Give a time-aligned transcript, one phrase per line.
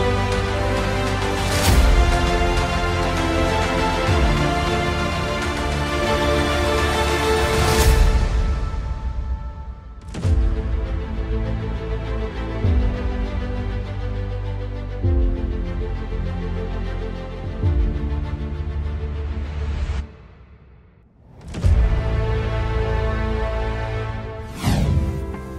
[0.00, 0.29] Bye.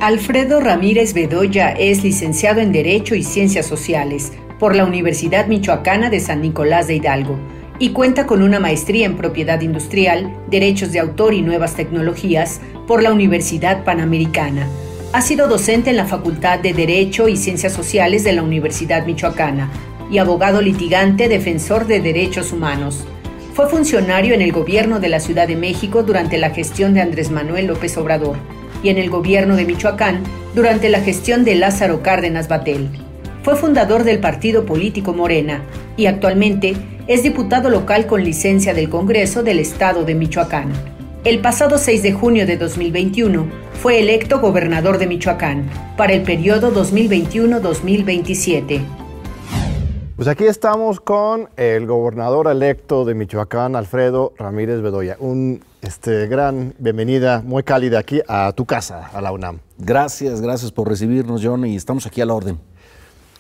[0.01, 6.19] Alfredo Ramírez Bedoya es licenciado en Derecho y Ciencias Sociales por la Universidad Michoacana de
[6.19, 7.37] San Nicolás de Hidalgo
[7.77, 13.03] y cuenta con una maestría en Propiedad Industrial, Derechos de Autor y Nuevas Tecnologías por
[13.03, 14.67] la Universidad Panamericana.
[15.13, 19.69] Ha sido docente en la Facultad de Derecho y Ciencias Sociales de la Universidad Michoacana
[20.09, 23.03] y abogado litigante defensor de derechos humanos.
[23.53, 27.29] Fue funcionario en el gobierno de la Ciudad de México durante la gestión de Andrés
[27.29, 28.37] Manuel López Obrador
[28.83, 30.23] y en el gobierno de Michoacán
[30.55, 32.89] durante la gestión de Lázaro Cárdenas Batel.
[33.43, 35.63] Fue fundador del partido político Morena
[35.97, 36.75] y actualmente
[37.07, 40.71] es diputado local con licencia del Congreso del Estado de Michoacán.
[41.23, 46.73] El pasado 6 de junio de 2021 fue electo gobernador de Michoacán para el periodo
[46.73, 48.81] 2021-2027.
[50.15, 55.17] Pues aquí estamos con el gobernador electo de Michoacán, Alfredo Ramírez Bedoya.
[55.19, 59.59] Un este, gran bienvenida, muy cálida aquí a tu casa, a la UNAM.
[59.79, 62.59] Gracias, gracias por recibirnos, John, y estamos aquí a la orden.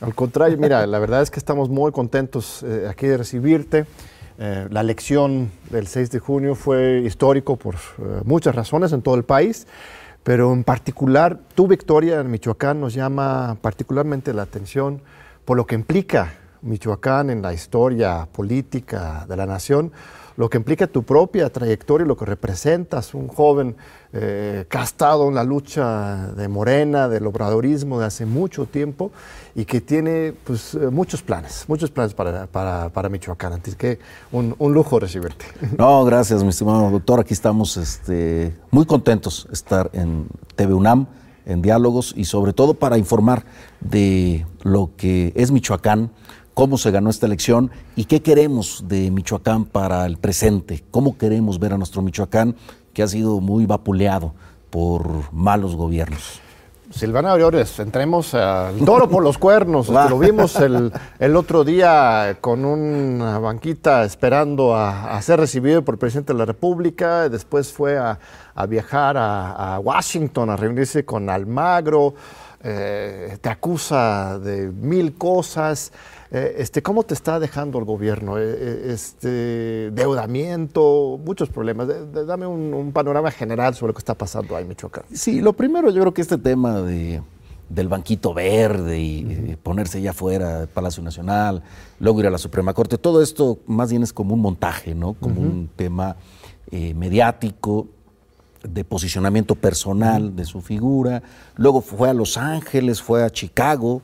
[0.01, 3.85] Al contrario, mira, la verdad es que estamos muy contentos eh, aquí de recibirte.
[4.39, 9.13] Eh, la elección del 6 de junio fue histórico por eh, muchas razones en todo
[9.13, 9.67] el país,
[10.23, 15.03] pero en particular tu victoria en Michoacán nos llama particularmente la atención
[15.45, 19.91] por lo que implica Michoacán en la historia política de la nación
[20.37, 23.75] lo que implica tu propia trayectoria, lo que representas, un joven
[24.13, 29.11] eh, castado en la lucha de Morena, del obradorismo de hace mucho tiempo
[29.55, 33.53] y que tiene pues, eh, muchos planes, muchos planes para, para, Michoacán.
[33.53, 33.99] Así que
[34.31, 35.45] un, lujo recibirte.
[35.77, 37.19] No, gracias, mi estimado doctor.
[37.19, 41.07] Aquí estamos este, muy contentos de estar en TV UNAM,
[41.45, 43.43] en diálogos y sobre todo para informar
[43.79, 46.11] de lo que es Michoacán
[46.61, 51.57] cómo se ganó esta elección y qué queremos de Michoacán para el presente, cómo queremos
[51.57, 52.55] ver a nuestro Michoacán
[52.93, 54.35] que ha sido muy vapuleado
[54.69, 56.39] por malos gobiernos.
[56.91, 59.89] Silvana Aureoles, entremos al toro por los cuernos.
[60.09, 66.33] Lo vimos el, otro día con una banquita esperando a, ser recibido por el presidente
[66.33, 67.27] de la República.
[67.27, 68.19] Después fue a,
[68.69, 72.13] viajar a, Washington a reunirse con Almagro.
[72.63, 75.91] Eh, te acusa de mil cosas.
[76.31, 78.37] Eh, este, ¿Cómo te está dejando el gobierno?
[78.37, 81.89] Eh, eh, este, deudamiento, muchos problemas.
[82.25, 85.03] dame un, panorama general sobre lo que está pasando ahí en Michoacán.
[85.13, 87.21] Sí, lo primero yo creo que este tema de,
[87.67, 91.63] del banquito verde y ponerse ya fuera del Palacio Nacional,
[91.99, 95.13] luego ir a la Suprema Corte, todo esto más bien es como un montaje, ¿no?
[95.13, 96.15] Como un tema
[96.71, 97.87] mediático
[98.63, 101.23] de posicionamiento personal de su figura.
[101.55, 104.01] Luego fue a Los Ángeles, fue a Chicago,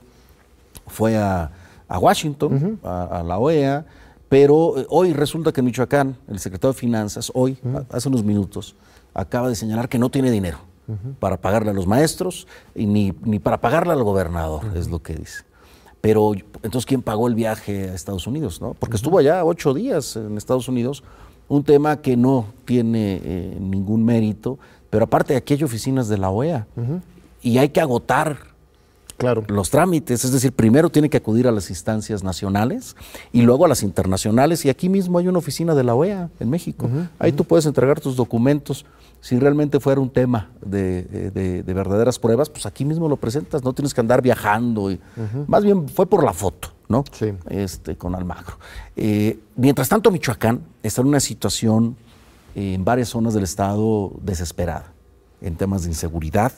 [0.87, 1.51] fue a
[1.87, 3.85] a Washington, a, la OEA,
[4.29, 7.57] pero eh, hoy resulta que en Michoacán, el secretario de Finanzas, hoy,
[7.89, 8.75] hace unos minutos,
[9.13, 10.59] acaba de señalar que no tiene dinero
[11.19, 15.43] para pagarle a los maestros y ni, para pagarle al gobernador, es lo que dice.
[15.99, 18.61] Pero entonces, ¿quién pagó el viaje a Estados Unidos?
[18.61, 18.73] ¿no?
[18.73, 21.03] Porque estuvo allá ocho días en Estados Unidos,
[21.49, 24.59] un tema que no tiene eh, ningún mérito,
[24.89, 26.67] pero aparte aquí hay oficinas de la OEA
[27.41, 28.37] y hay que agotar
[29.17, 29.43] claro.
[29.47, 30.23] los trámites.
[30.23, 32.95] Es decir, primero tiene que acudir a las instancias nacionales
[33.31, 34.65] y luego a las internacionales.
[34.65, 36.89] Y aquí mismo hay una oficina de la OEA en México.
[37.19, 38.85] Ahí tú puedes entregar tus documentos.
[39.19, 43.93] Si realmente fuera un tema de, verdaderas pruebas, pues aquí mismo lo presentas, no tienes
[43.93, 44.91] que andar viajando.
[44.91, 44.99] Y,
[45.47, 47.03] Más bien fue por la foto, ¿no?
[47.11, 47.33] Sí.
[47.49, 48.57] Este, con Almagro.
[48.95, 51.97] Eh, mientras tanto, Michoacán está en una situación
[52.55, 54.93] en varias zonas del estado desesperada
[55.41, 56.51] en temas de inseguridad,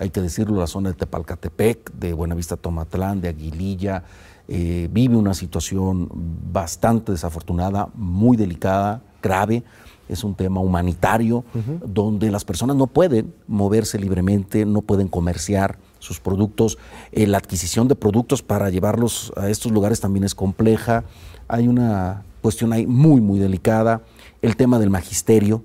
[0.00, 4.04] hay que decirlo, la zona de Tepalcatepec, de Buenavista Tomatlán, de Aguililla,
[4.46, 6.08] eh, vive una situación
[6.52, 9.64] bastante desafortunada, muy delicada, grave.
[10.08, 11.44] Es un tema humanitario
[11.84, 16.78] donde las personas no pueden moverse libremente, no pueden comerciar sus productos.
[17.12, 21.04] Eh, la adquisición de productos para llevarlos a estos lugares también es compleja.
[21.46, 24.00] Hay una cuestión ahí muy, muy delicada.
[24.40, 25.62] El tema del magisterio.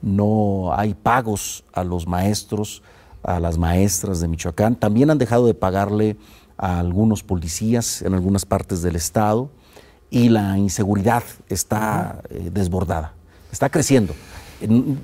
[0.00, 2.82] No hay pagos a los maestros
[3.22, 4.76] a las maestras de Michoacán.
[4.76, 6.16] También han dejado de pagarle
[6.56, 9.50] a algunos policías en algunas partes del estado
[10.10, 13.14] y la inseguridad está eh, desbordada,
[13.50, 14.14] está creciendo.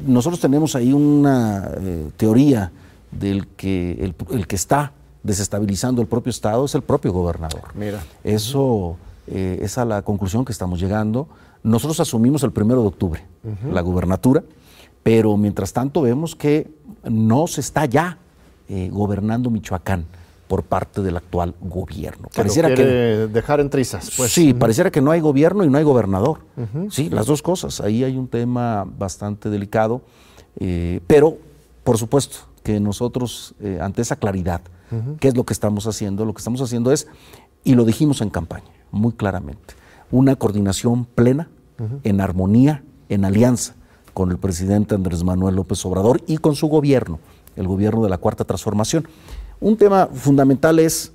[0.06, 2.70] Nosotros tenemos ahí una eh, teoría
[3.10, 4.92] del que el, que está
[5.22, 7.62] desestabilizando el propio Estado es el propio gobernador.
[7.74, 8.04] Mira.
[8.22, 11.26] Eso eh, es a la conclusión que estamos llegando.
[11.62, 13.24] Nosotros asumimos el primero de octubre
[13.72, 14.44] la gubernatura,
[15.08, 16.70] pero mientras tanto vemos que
[17.02, 18.18] no se está ya
[18.68, 20.04] eh, gobernando Michoacán
[20.48, 22.28] por parte del actual gobierno.
[22.36, 24.10] pareciera que dejar en trizas.
[24.18, 24.30] Pues.
[24.30, 26.40] Sí, pareciera que no hay gobierno y no hay gobernador.
[26.90, 27.80] Sí, las dos cosas.
[27.80, 30.02] Ahí hay un tema bastante delicado,
[30.60, 31.38] eh, pero
[31.84, 34.60] por supuesto que nosotros eh, ante esa claridad,
[35.20, 36.26] ¿qué es lo que estamos haciendo?
[36.26, 37.06] Lo que estamos haciendo es,
[37.64, 39.72] y lo dijimos en campaña, muy claramente,
[40.10, 41.48] una coordinación plena,
[42.04, 43.77] en armonía, en alianza
[44.18, 47.20] con el presidente Andrés Manuel López Obrador y con su gobierno,
[47.54, 49.06] el gobierno de la Cuarta Transformación.
[49.60, 51.12] Un tema fundamental es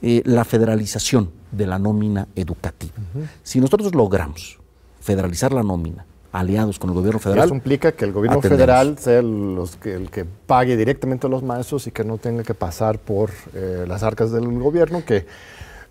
[0.00, 2.94] eh, la federalización de la nómina educativa.
[3.42, 4.58] Si nosotros logramos
[5.02, 7.44] federalizar la nómina, aliados con el gobierno federal.
[7.44, 11.42] Eso implica que el gobierno federal sea los que, el que pague directamente a los
[11.42, 15.26] maestros y que no tenga que pasar por eh, las arcas del gobierno, que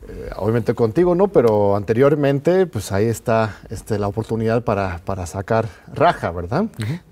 [0.09, 6.31] eh, obviamente contigo no, pero anteriormente, pues ahí está este, la oportunidad para, sacar raja,
[6.31, 6.65] ¿verdad?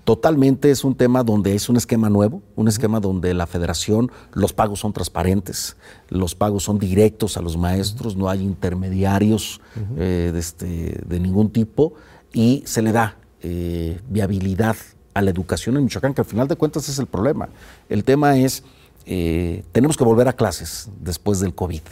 [0.04, 4.54] Totalmente es un tema donde es un esquema nuevo, un esquema donde la federación, los
[4.54, 5.76] pagos son transparentes,
[6.08, 9.60] los pagos son directos a los maestros, no hay intermediarios
[9.96, 11.92] eh, de, este, de, ningún tipo
[12.32, 14.76] y se le da eh, viabilidad
[15.12, 17.48] a la educación en Michoacán, que al final de cuentas es el problema.
[17.90, 18.62] El tema es,
[19.04, 21.82] tenemos que volver a clases después del COVID.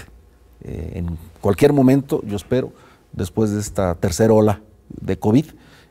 [0.64, 2.72] Eh, en cualquier momento, yo espero,
[3.12, 5.46] después de esta tercera ola de COVID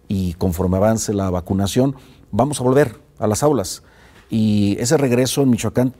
[0.07, 1.95] y conforme avance la vacunación,
[2.31, 3.83] vamos a volver a las aulas.
[4.29, 5.93] Y ese regreso en Michoacán,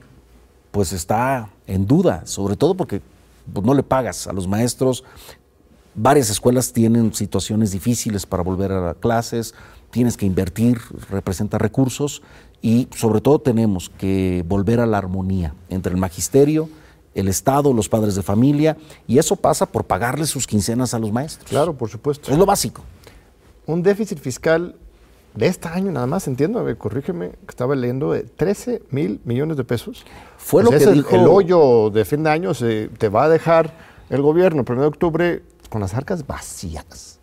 [0.70, 3.00] pues está en duda, sobre todo porque
[3.52, 5.04] pues, no le pagas a los maestros.
[5.94, 9.54] Varias escuelas tienen situaciones difíciles para volver a clases,
[9.92, 12.22] tienes que invertir, representa recursos
[12.60, 16.68] y sobre todo tenemos que volver a la armonía entre el magisterio,
[17.14, 18.76] el Estado, los padres de familia,
[19.06, 21.48] y eso pasa por pagarle sus quincenas a los maestros.
[21.48, 22.30] Claro, por supuesto.
[22.30, 22.82] Es lo básico.
[23.66, 24.76] Un déficit fiscal
[25.34, 29.64] de este año nada más, entiendo, corrígeme, que estaba leyendo de 13 mil millones de
[29.64, 30.04] pesos.
[30.36, 31.16] Fue lo que dijo...
[31.16, 33.74] El, hoyo de fin de año se, te va a dejar
[34.10, 37.18] el gobierno el 1 de octubre con las arcas vacías.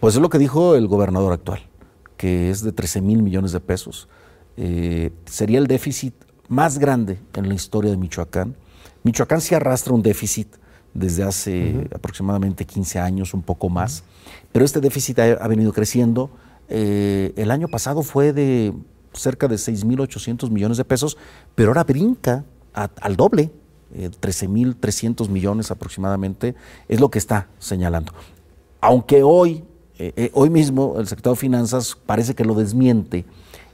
[0.00, 1.60] Pues es lo que dijo el gobernador actual,
[2.16, 4.08] que es de 13 mil millones de pesos.
[4.56, 6.14] Eh, sería el déficit
[6.48, 8.56] más grande en la historia de Michoacán
[9.06, 10.48] Michoacán sí arrastra un déficit
[10.92, 14.02] desde hace aproximadamente 15 años, un poco más,
[14.50, 16.28] pero este déficit ha, venido creciendo.
[16.68, 18.74] Eh, el año pasado fue de
[19.12, 21.16] cerca de 6.800 millones de pesos,
[21.54, 22.44] pero ahora brinca
[22.74, 23.52] al doble,
[23.94, 26.56] 13.300 eh, millones aproximadamente,
[26.88, 28.12] es lo que está señalando.
[28.80, 29.62] Aunque hoy,
[30.00, 33.24] eh, hoy mismo el secretario de Finanzas parece que lo desmiente,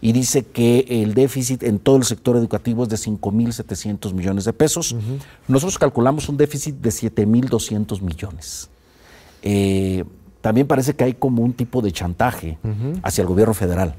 [0.05, 4.53] y dice que el déficit en todo el sector educativo es de 5.700 millones de
[4.53, 4.97] pesos.
[5.47, 8.69] Nosotros calculamos un déficit de 7.200 millones.
[9.43, 10.05] Eh,
[10.41, 12.59] también parece que hay como un tipo de chantaje
[13.05, 13.95] hacia el gobierno federal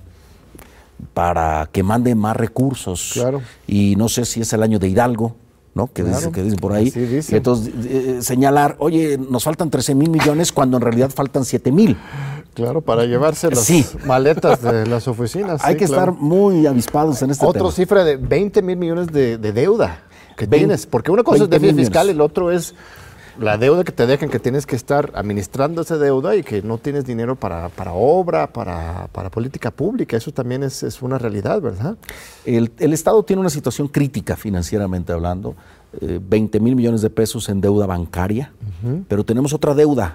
[1.13, 3.11] para que mande más recursos.
[3.13, 3.41] Claro.
[3.65, 5.37] Y no sé si es el año de Hidalgo,
[5.73, 5.87] ¿no?
[5.87, 6.91] Que, dice, que dicen por ahí.
[7.29, 11.97] entonces, eh, señalar, oye, nos faltan 13 mil millones cuando en realidad faltan 7 mil.
[12.53, 15.63] Claro, para llevarse las maletas de las oficinas.
[15.63, 20.03] Hay que estar muy avispados en este Otra cifra de 20 mil millones de, deuda
[20.37, 22.75] que tienes, porque una cosa es déficit fiscal y el otro es
[23.39, 26.77] la deuda que te dejan, que tienes que estar administrando esa deuda y que no
[26.77, 30.17] tienes dinero para, obra, para, política pública.
[30.17, 31.97] Eso también es, una realidad, ¿verdad?
[32.45, 35.55] El, Estado tiene una situación crítica financieramente hablando,
[35.99, 38.51] 20 eh, mil millones de pesos en deuda bancaria,
[39.07, 40.13] pero tenemos otra deuda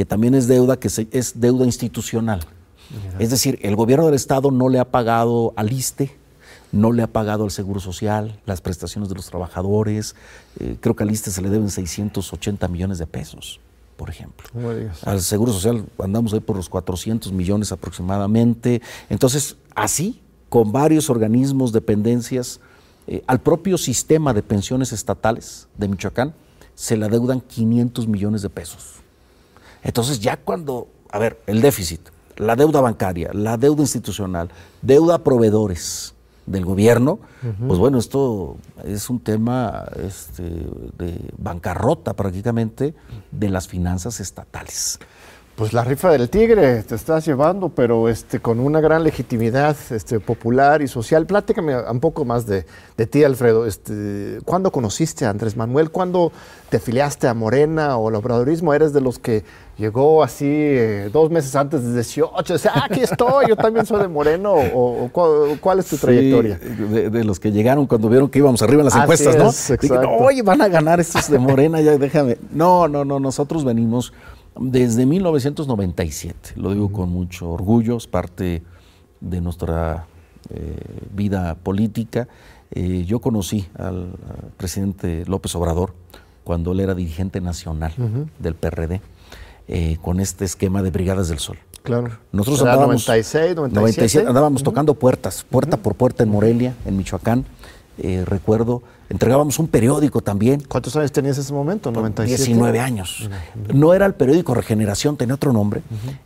[0.00, 2.40] que también es deuda, que es deuda institucional.
[3.18, 6.16] Es decir, el gobierno del Estado no le ha pagado al ISTE,
[6.72, 10.16] no le ha pagado al Seguro Social, las prestaciones de los trabajadores.
[10.58, 13.60] Eh, creo que al ISTE se le deben 680 millones de pesos,
[13.98, 14.48] por ejemplo.
[15.04, 18.80] Al Seguro Social andamos ahí por los 400 millones aproximadamente.
[19.10, 22.58] Entonces, así, con varios organismos, dependencias,
[23.06, 26.32] eh, al propio sistema de pensiones estatales de Michoacán,
[26.74, 28.99] se le adeudan 500 millones de pesos.
[29.82, 32.00] Entonces ya cuando, a ver, el déficit,
[32.36, 34.50] la deuda bancaria, la deuda institucional,
[34.82, 36.14] deuda a proveedores
[36.46, 37.20] del gobierno,
[37.66, 42.94] pues bueno, esto es un tema este, de bancarrota prácticamente
[43.30, 44.98] de las finanzas estatales.
[45.60, 50.18] Pues la rifa del tigre te estás llevando, pero este, con una gran legitimidad este,
[50.18, 51.26] popular y social.
[51.26, 52.64] Pláticame un poco más de,
[53.10, 53.66] ti, Alfredo.
[53.66, 55.90] Este, ¿Cuándo conociste a Andrés Manuel?
[55.90, 56.32] ¿Cuándo
[56.70, 58.72] te afiliaste a Morena o al obradorismo?
[58.72, 59.44] ¿Eres de los que
[59.80, 62.54] llegó así eh, dos meses antes de 18?
[62.54, 64.54] O sea, ah, aquí estoy, yo también soy de Moreno.
[64.74, 65.08] ¿O,
[65.60, 66.58] cuál, es tu trayectoria?
[66.58, 70.16] De, los que llegaron cuando vieron que íbamos arriba en las encuestas, ¿no?
[70.18, 72.36] Oye, van a ganar estos de Morena, ya déjame.
[72.52, 74.12] No, no, no, nosotros venimos
[74.58, 78.62] desde 1997, lo digo con mucho orgullo, es parte
[79.20, 80.06] de nuestra
[80.50, 80.76] eh,
[81.14, 82.28] vida política.
[82.72, 84.12] Eh, yo conocí al,
[84.56, 85.94] presidente López Obrador
[86.44, 87.92] cuando él era dirigente nacional
[88.38, 89.00] del PRD,
[89.72, 91.56] eh, con este esquema de Brigadas del Sol.
[91.84, 92.10] Claro.
[92.32, 94.26] Nosotros andábamos, 96, 97.
[94.26, 97.44] andábamos tocando puertas, puerta por puerta en Morelia, en Michoacán.
[98.02, 100.60] Eh, recuerdo, entregábamos un periódico también.
[100.66, 101.92] ¿Cuántos años tenías en ese momento?
[101.92, 102.36] 97.
[102.42, 103.30] 19 años.
[103.72, 105.82] No era el periódico Regeneración, tenía otro nombre,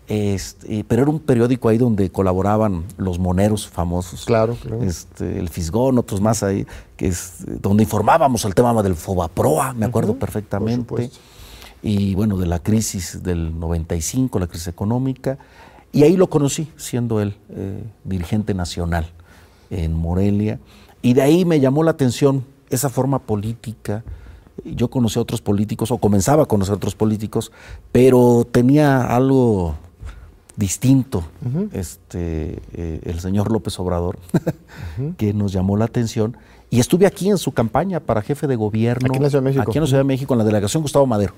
[0.08, 4.24] este, pero era un periódico ahí donde colaboraban los moneros famosos.
[4.24, 9.74] Claro, Este, el Fisgón, otros más ahí, que es donde informábamos el tema del Fobaproa,
[9.74, 11.10] me acuerdo perfectamente.
[11.86, 15.36] Y bueno, de la crisis del 95, la crisis económica.
[15.92, 19.12] Y ahí lo conocí, siendo él eh, dirigente nacional
[19.68, 20.58] en Morelia.
[21.02, 24.02] Y de ahí me llamó la atención esa forma política.
[24.64, 27.52] Yo conocí a otros políticos, o comenzaba a conocer a otros políticos,
[27.92, 29.74] pero tenía algo
[30.56, 31.22] distinto
[31.72, 34.18] este, eh, el señor López Obrador,
[35.18, 36.38] que nos llamó la atención.
[36.75, 39.07] Y estuve aquí en su campaña para jefe de gobierno.
[39.07, 39.62] Aquí en la Ciudad de México.
[39.71, 41.33] Aquí en la Ciudad de México, en la delegación Gustavo Madero.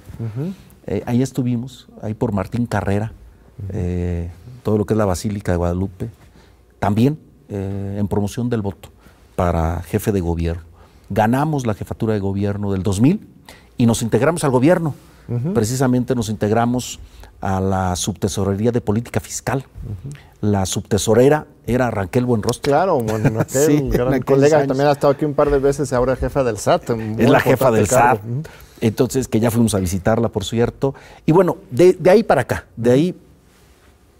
[0.86, 3.12] Eh, ahí estuvimos, ahí por Martín Carrera,
[3.68, 4.30] eh,
[4.62, 6.08] todo lo que es la Basílica de Guadalupe.
[6.78, 8.88] También en promoción del voto
[9.36, 10.62] para jefe de gobierno.
[11.10, 13.28] Ganamos la jefatura de gobierno del 2000
[13.76, 14.94] y nos integramos al gobierno.
[15.54, 17.00] Precisamente nos integramos
[17.40, 19.64] a la subtesorería de política fiscal.
[20.40, 22.70] La subtesorera era Raquel Buenrostro.
[22.70, 26.44] Claro, bueno, sí, gran colega, también ha estado aquí un par de veces, ahora jefa
[26.44, 26.90] del SAT.
[27.18, 28.20] Es la jefa del SAT.
[28.80, 30.94] Entonces, que ya fuimos a visitarla, por cierto.
[31.24, 33.14] Y bueno, de, de ahí para acá, de ahí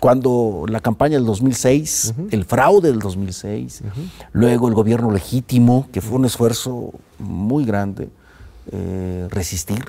[0.01, 3.83] cuando la campaña del 2006, el fraude del 2006,
[4.33, 8.11] luego el gobierno legítimo, que fue un esfuerzo muy grande,
[8.73, 9.85] eh, resistir,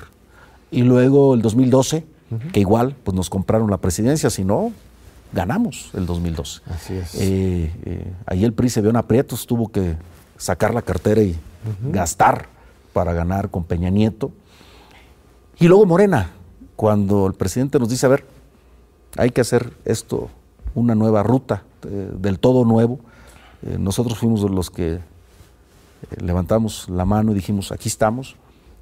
[0.70, 2.04] y luego el 2012,
[2.52, 4.72] que igual pues nos compraron la presidencia, si no,
[5.32, 6.60] ganamos el 2012.
[6.70, 7.14] Así es.
[7.14, 9.96] Eh, eh, ahí el PRI se vio en aprietos, tuvo que
[10.36, 11.36] sacar la cartera y
[11.90, 12.48] gastar
[12.92, 14.30] para ganar con Peña Nieto.
[15.58, 16.30] Y luego Morena,
[16.76, 18.24] cuando el presidente nos dice, a ver,
[19.16, 20.28] hay que hacer esto,
[20.74, 23.00] una nueva ruta, eh, del todo nuevo.
[23.60, 25.00] Nosotros fuimos los que
[26.16, 28.36] levantamos la mano y dijimos, aquí estamos,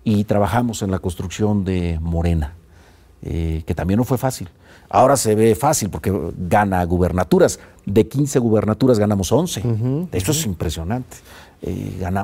[0.07, 2.55] y trabajamos en la construcción de Morena,
[3.21, 4.49] que también no fue fácil.
[4.89, 7.59] Ahora se ve fácil porque gana gubernaturas.
[7.85, 9.65] De 15 gubernaturas ganamos 11.
[10.13, 11.17] Eso es impresionante.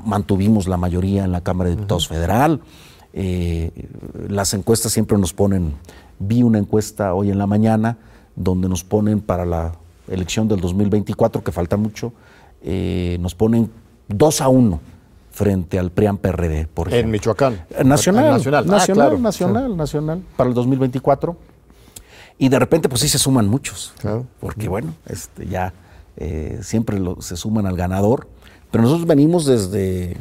[0.04, 2.60] mantuvimos la mayoría en la Cámara de Diputados Federal.
[4.28, 5.74] las encuestas siempre nos ponen
[6.20, 7.98] Vi una encuesta hoy en la mañana
[8.36, 9.72] donde nos ponen para la
[10.08, 12.12] elección del 2024, que falta mucho,
[12.62, 13.70] eh, nos ponen
[14.06, 14.91] 2 a 1
[15.32, 17.06] frente al PRIAN PRD, por ejemplo.
[17.06, 17.64] En Michoacán.
[17.70, 21.36] Eh, nacional, nacional, nacional, ah, nacional, nacional, para el 2024.
[22.38, 23.94] Y de repente, pues sí se suman muchos.
[24.40, 25.72] Porque bueno, este, ya
[26.16, 28.28] eh, siempre se suman al ganador.
[28.70, 30.16] Pero nosotros venimos desde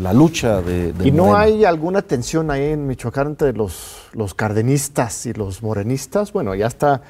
[0.00, 0.92] la lucha de...
[1.04, 6.32] ¿Y no hay alguna tensión ahí en Michoacán entre los, los cardenistas y los morenistas?
[6.32, 7.02] Bueno, ya está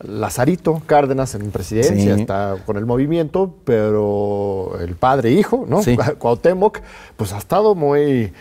[0.00, 5.80] Lazarito Cárdenas en presidencia, está con el movimiento, pero el padre e hijo, ¿no?
[6.18, 6.80] Cuauhtémoc,
[7.16, 8.32] pues ha estado muy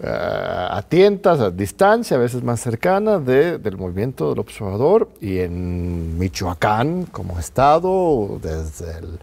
[0.00, 6.18] uh, a tientas, a distancia, a veces más cercana del movimiento del observador y en
[6.18, 9.18] Michoacán como estado, desde el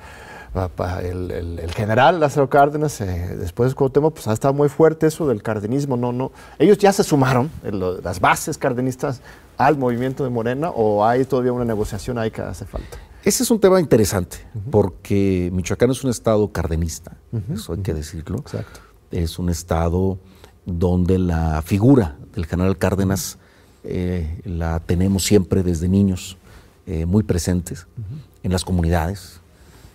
[1.04, 5.44] el, general Lázaro Cárdenas, eh, después de Cuauhtémoc, pues ha estado muy fuerte eso del
[5.44, 5.98] cardenismo.
[5.98, 9.22] No, no, ellos ya se sumaron, las bases cardenistas,
[9.58, 12.98] al movimiento de Morena, o hay todavía una negociación ahí que hace falta.
[13.24, 14.38] Ese es un tema interesante,
[14.70, 17.18] porque Michoacán es un estado cardenista,
[17.52, 18.38] eso hay que decirlo.
[18.38, 18.82] Exacto.
[19.12, 20.20] Es un estado
[20.66, 23.38] donde la figura del general Cárdenas
[23.84, 26.38] eh, la tenemos siempre desde niños,
[26.86, 27.88] eh, muy presentes
[28.44, 29.40] en las comunidades,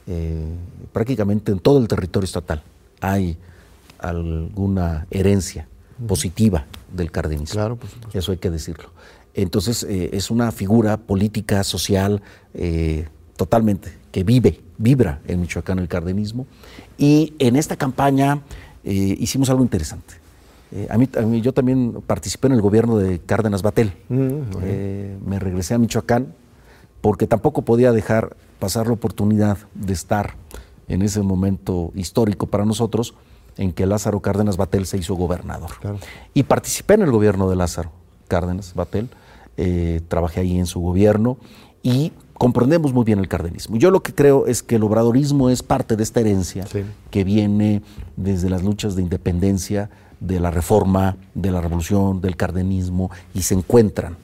[0.06, 0.44] eh,
[0.92, 2.62] prácticamente en todo el territorio estatal
[3.00, 3.36] hay
[3.98, 5.66] alguna herencia
[6.06, 7.52] positiva del cardenismo.
[7.54, 7.78] Claro,
[8.12, 8.90] Eso hay que decirlo.
[9.34, 12.22] Entonces, eh, es una figura política, social,
[12.54, 16.46] eh, totalmente, que vive, vibra en Michoacán el cardenismo.
[16.98, 18.42] Y en esta campaña
[18.82, 20.20] hicimos algo interesante.
[20.72, 23.92] Eh, a, mí, yo también participé en el gobierno de Cárdenas Batel.
[24.08, 26.34] Mm, eh, me regresé a Michoacán
[27.00, 30.34] porque tampoco podía dejar pasar la oportunidad de estar
[30.86, 33.14] en ese momento histórico para nosotros
[33.56, 35.70] en que Lázaro Cárdenas Batel se hizo gobernador.
[36.34, 37.90] Y participé en el gobierno de Lázaro
[38.30, 39.08] Cárdenas Batel,
[39.56, 41.36] eh, trabajé ahí en su gobierno
[41.82, 43.76] y comprendemos muy bien el cardenismo.
[43.76, 46.64] Yo lo que creo es que el obradorismo es parte de esta herencia
[47.10, 47.82] que viene
[48.16, 53.54] desde las luchas de independencia, de la reforma, de la revolución, del cardenismo, y se
[53.54, 54.16] encuentran,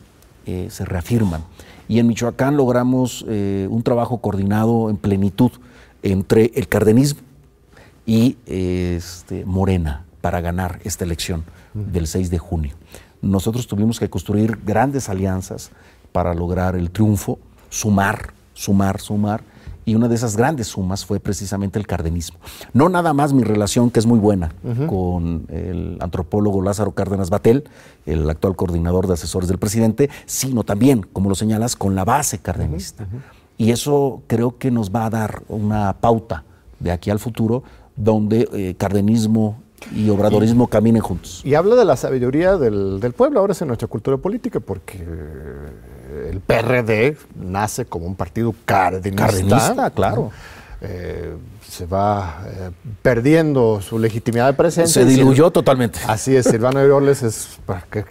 [0.47, 1.43] eh, se reafirman.
[1.89, 5.51] Y en Michoacán logramos eh, un trabajo coordinado en plenitud
[6.03, 7.21] entre el cardenismo
[8.07, 11.45] y este, Morena para ganar esta elección
[11.75, 12.75] del 6 de junio.
[13.27, 15.71] Nosotros tuvimos que construir grandes alianzas
[16.13, 19.43] para lograr el triunfo, sumar, sumar, sumar,
[19.85, 22.39] y una de esas grandes sumas fue precisamente el cardenismo.
[22.73, 24.53] No nada más mi relación, que es muy buena,
[24.89, 27.65] con el antropólogo Lázaro Cárdenas Batel,
[28.05, 32.39] el actual coordinador de asesores del presidente, sino también, como lo señalas, con la base
[32.39, 33.07] cardenista.
[33.59, 36.43] Y eso creo que nos va a dar una pauta
[36.81, 37.63] de aquí al futuro
[37.95, 39.63] donde eh, cardenismo
[39.95, 41.43] y obradorismo caminen juntos.
[41.45, 46.31] Y habla de la sabiduría del, pueblo, ahora es en nuestra cultura política, porque eh,
[46.31, 49.27] el PRD nace como un partido cardenista.
[49.27, 50.31] Cardenista, claro.
[50.81, 51.35] Eh,
[51.67, 52.43] se va
[53.03, 55.03] perdiendo su legitimidad de presencia.
[55.03, 55.99] Se diluyó totalmente.
[56.07, 57.59] Así es, Silvano Aureoles es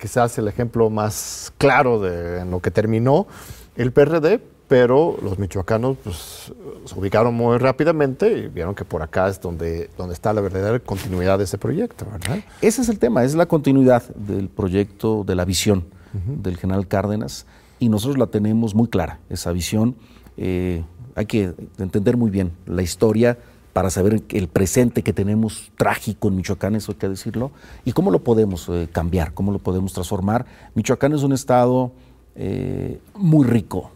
[0.01, 3.27] quizás el ejemplo más claro de en lo que terminó
[3.75, 6.51] el PRD, pero los michoacanos pues,
[6.85, 10.79] se ubicaron muy rápidamente y vieron que por acá es donde, donde está la verdadera
[10.79, 12.05] continuidad de ese proyecto.
[12.11, 12.39] ¿verdad?
[12.61, 17.45] Ese es el tema, es la continuidad del proyecto, de la visión del general Cárdenas
[17.79, 19.95] y nosotros la tenemos muy clara, esa visión.
[20.37, 20.83] Eh,
[21.15, 23.37] hay que entender muy bien la historia
[23.73, 27.51] para saber el presente que tenemos trágico en Michoacán, eso hay que decirlo,
[27.83, 30.45] y cómo lo podemos eh, cambiar, cómo lo podemos transformar.
[30.75, 31.91] Michoacán es un estado
[32.35, 33.91] eh, muy rico,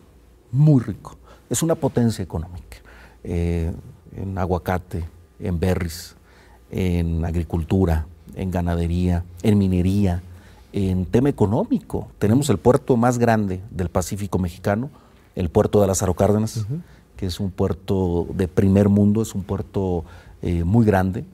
[0.51, 1.17] muy rico.
[1.49, 2.77] Es una potencia económica.
[3.23, 3.71] Eh,
[4.15, 5.05] en aguacate,
[5.39, 6.15] en berries,
[6.71, 10.21] en agricultura, en ganadería, en minería,
[10.73, 12.07] en tema económico.
[12.19, 14.89] Tenemos el puerto más grande del Pacífico mexicano,
[15.35, 16.65] el puerto de Lázaro Cárdenas,
[17.15, 20.05] que es un puerto de primer mundo, es un puerto
[20.41, 21.25] eh, muy grande,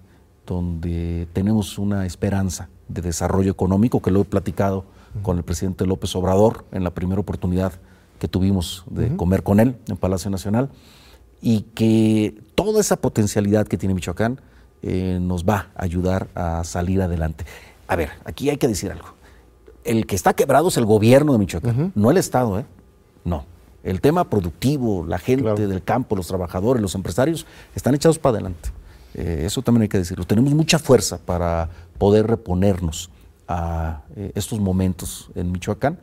[0.46, 4.86] donde tenemos una esperanza de desarrollo económico, que lo he platicado
[5.24, 7.74] con el presidente López Obrador en la primera oportunidad
[8.20, 10.70] que tuvimos de comer con él en Palacio Nacional
[11.42, 14.40] y que toda esa potencialidad que tiene Michoacán
[14.82, 17.46] eh, nos va a ayudar a salir adelante.
[17.88, 19.10] A ver, aquí hay que decir algo.
[19.84, 22.66] El que está quebrado es el gobierno de Michoacán, no el Estado, ¿eh?
[23.24, 23.46] No.
[23.84, 28.70] El tema productivo, la gente del campo, los trabajadores, los empresarios, están echados para adelante.
[29.14, 30.26] Eh, eso también hay que decirlo.
[30.26, 33.12] Tenemos mucha fuerza para poder reponernos
[33.48, 36.00] a eh, estos momentos en Michoacán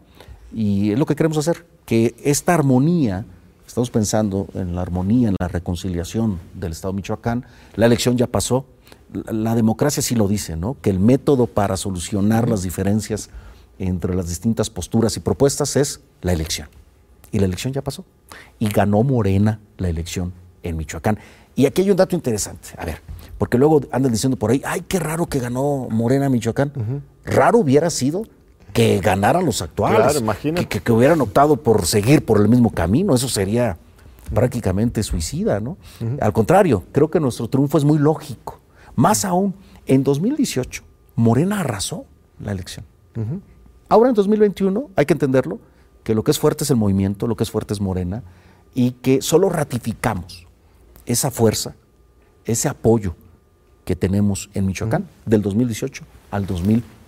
[0.55, 3.25] y es lo que queremos hacer que esta armonía,
[3.67, 8.27] estamos pensando en la armonía, en la reconciliación del Estado de Michoacán, la elección ya
[8.27, 8.67] pasó,
[9.13, 10.77] la, democracia sí lo dice, ¿no?
[10.81, 13.31] Que el método para solucionar las diferencias
[13.79, 16.69] entre las distintas posturas y propuestas es la elección.
[17.31, 18.05] Y la elección ya pasó.
[18.59, 21.19] Y ganó Morena la elección en Michoacán.
[21.55, 22.71] Y aquí hay un dato interesante.
[22.79, 23.01] A ver,
[23.39, 27.03] porque luego andan diciendo por ahí, ay, qué raro que ganó Morena Michoacán.
[27.25, 28.25] Raro hubiera sido
[28.73, 30.23] que ganaran los actuales,
[30.69, 33.77] que, que, hubieran optado por seguir por el mismo camino, eso sería
[34.33, 35.77] prácticamente suicida, ¿no?
[36.21, 38.61] Al contrario, creo que nuestro triunfo es muy lógico.
[38.95, 39.55] Más aún,
[39.87, 40.83] en 2018,
[41.17, 42.07] Morena arrasó
[42.41, 42.85] la elección.
[43.89, 45.59] Ahora en 2021, hay que entenderlo,
[46.03, 48.23] que lo que es fuerte es el movimiento, lo que es fuerte es Morena,
[48.75, 50.47] y que solo ratificamos
[51.05, 51.75] esa fuerza,
[52.45, 53.15] ese apoyo
[53.85, 57.02] que tenemos en Michoacán del 2018 al 2021.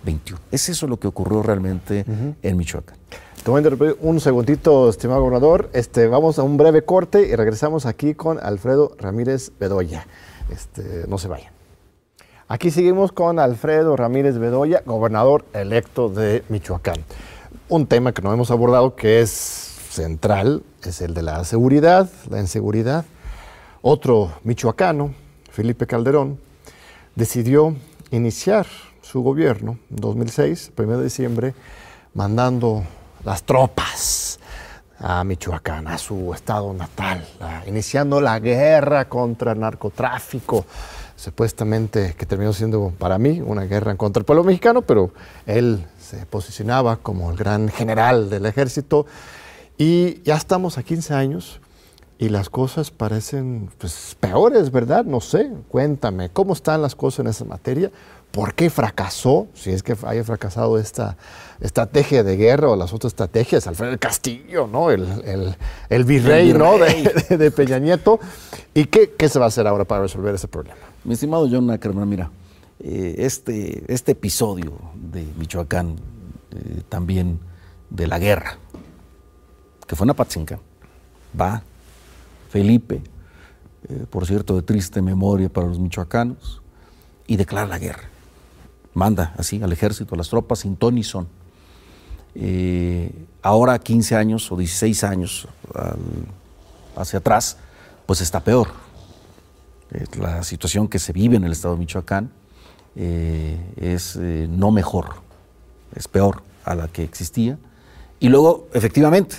[0.51, 2.05] Es eso lo que ocurrió realmente
[2.41, 2.97] en Michoacán.
[4.01, 5.69] un segundito, estimado gobernador.
[5.73, 10.07] Este, vamos a un breve corte y regresamos aquí con Alfredo Ramírez Bedoya.
[10.49, 11.51] Este, no se vayan.
[12.47, 16.97] Aquí seguimos con Alfredo Ramírez Bedoya, gobernador electo de Michoacán.
[17.69, 22.39] Un tema que no hemos abordado que es central es el de la seguridad, la
[22.39, 23.05] inseguridad.
[23.81, 25.13] Otro michoacano,
[25.51, 26.39] Felipe Calderón,
[27.15, 27.75] decidió
[28.11, 28.65] iniciar
[29.05, 31.53] su gobierno en 2006, 1 de diciembre,
[32.13, 32.83] mandando
[33.23, 34.39] las tropas
[34.99, 37.23] a Michoacán, a su estado natal,
[37.67, 40.65] iniciando la guerra contra el narcotráfico,
[41.15, 45.11] supuestamente que terminó siendo para mí una guerra contra el pueblo mexicano, pero
[45.45, 49.05] él se posicionaba como el gran general del ejército
[49.77, 51.59] y ya estamos a 15 años
[52.17, 55.03] y las cosas parecen pues, peores, ¿verdad?
[55.05, 57.91] No sé, cuéntame, ¿cómo están las cosas en esa materia?
[58.35, 59.47] ¿Por qué fracasó?
[59.53, 61.15] Si es que haya fracasado esta
[61.61, 64.91] estrategia de guerra o las otras estrategias, Alfredo Castillo, ¿no?
[64.91, 66.77] El, virrey, ¿no?
[66.77, 68.19] De, Peña Nieto.
[68.73, 70.75] ¿Y qué, se va a hacer ahora para resolver ese problema?
[71.05, 72.29] Mi estimado John Ackerman, mira,
[72.81, 75.95] eh, este, este episodio de Michoacán,
[76.51, 77.39] eh, también
[77.89, 78.57] de la guerra,
[79.87, 80.59] que fue en Apatzinca,
[81.39, 81.63] va
[82.49, 83.01] Felipe,
[83.87, 86.61] eh, por cierto, de triste memoria para los michoacanos,
[87.27, 88.09] y declara la guerra.
[88.95, 91.27] Manda así al ejército, a las tropas, sin ton son.
[92.33, 93.11] Eh,
[93.43, 95.47] ahora, 15 años o 16 años
[96.95, 97.57] hacia atrás,
[98.05, 98.69] pues está peor.
[100.19, 102.31] la situación que se vive en el estado de Michoacán
[102.95, 105.17] eh, es no mejor,
[105.95, 107.57] es peor a la que existía.
[108.19, 109.35] Y luego, efectivamente,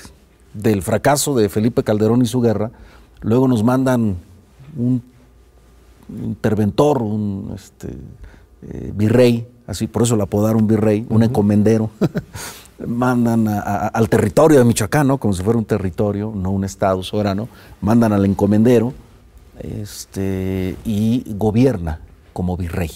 [0.55, 2.71] del fracaso de Felipe Calderón y su guerra,
[3.21, 4.17] luego nos mandan
[4.77, 5.03] un
[6.09, 7.89] interventor, un este,
[8.63, 11.91] eh, virrey, así por eso lo apodaron virrey, un encomendero,
[12.87, 17.49] mandan al territorio de Michoacán, como si fuera un territorio, no un estado soberano,
[17.81, 18.93] mandan al encomendero
[19.59, 22.01] este, y gobierna
[22.33, 22.91] como virrey.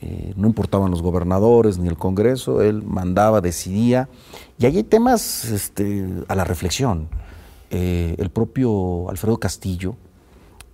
[0.00, 4.08] Eh, no importaban los gobernadores ni el Congreso, él mandaba, decidía,
[4.58, 7.08] y ahí hay temas este, a la reflexión.
[7.70, 9.96] Eh, el propio Alfredo Castillo,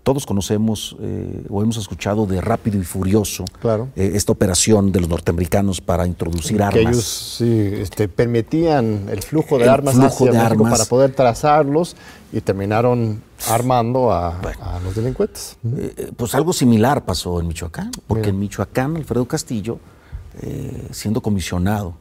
[0.04, 3.88] todos conocemos eh, o hemos escuchado de Rápido y Furioso, claro.
[3.96, 6.74] Eh, esta operación de los norteamericanos para introducir armas.
[6.74, 11.96] Que ellos sí, este, permitían el flujo de armas hacia México para poder trazarlos
[12.32, 14.38] y terminaron armando a,
[14.84, 15.56] los delincuentes.
[15.76, 19.78] Eh, pues algo similar pasó en Michoacán, porque en Michoacán Alfredo Castillo,
[20.90, 21.94] siendo comisionado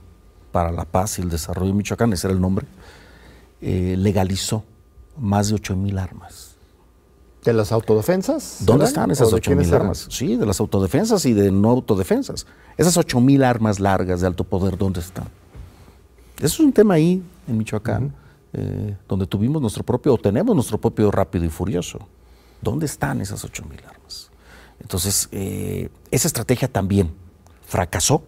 [0.52, 2.66] para la paz y el desarrollo de Michoacán, ese era el nombre,
[3.62, 4.66] legalizó
[5.18, 6.43] más de 8 mil armas.
[7.44, 8.58] ¿De las autodefensas?
[8.62, 10.08] ¿Dónde están esas 8.000 armas?
[10.10, 12.46] Sí, de las autodefensas y de no autodefensas.
[12.78, 15.28] Esas 8.000 armas largas de alto poder, ¿dónde están?
[16.38, 18.14] Eso es un tema ahí, en Michoacán,
[18.54, 22.00] eh, donde tuvimos nuestro propio, o tenemos nuestro propio rápido y furioso.
[22.62, 24.32] ¿Dónde están esas 8.000 armas?
[24.80, 27.12] Entonces, eh, esa estrategia también
[27.66, 28.24] fracasó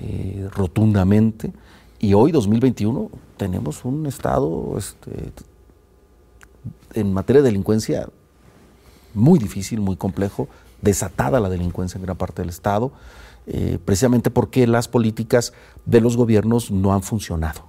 [0.00, 1.52] eh, rotundamente
[1.98, 5.32] y hoy, 2021, tenemos un Estado este,
[6.94, 8.08] en materia de delincuencia
[9.14, 10.48] muy difícil, muy complejo,
[10.82, 12.92] desatada la delincuencia en gran parte del Estado,
[13.46, 15.52] eh, precisamente porque las políticas
[15.84, 17.62] de los gobiernos no han funcionado.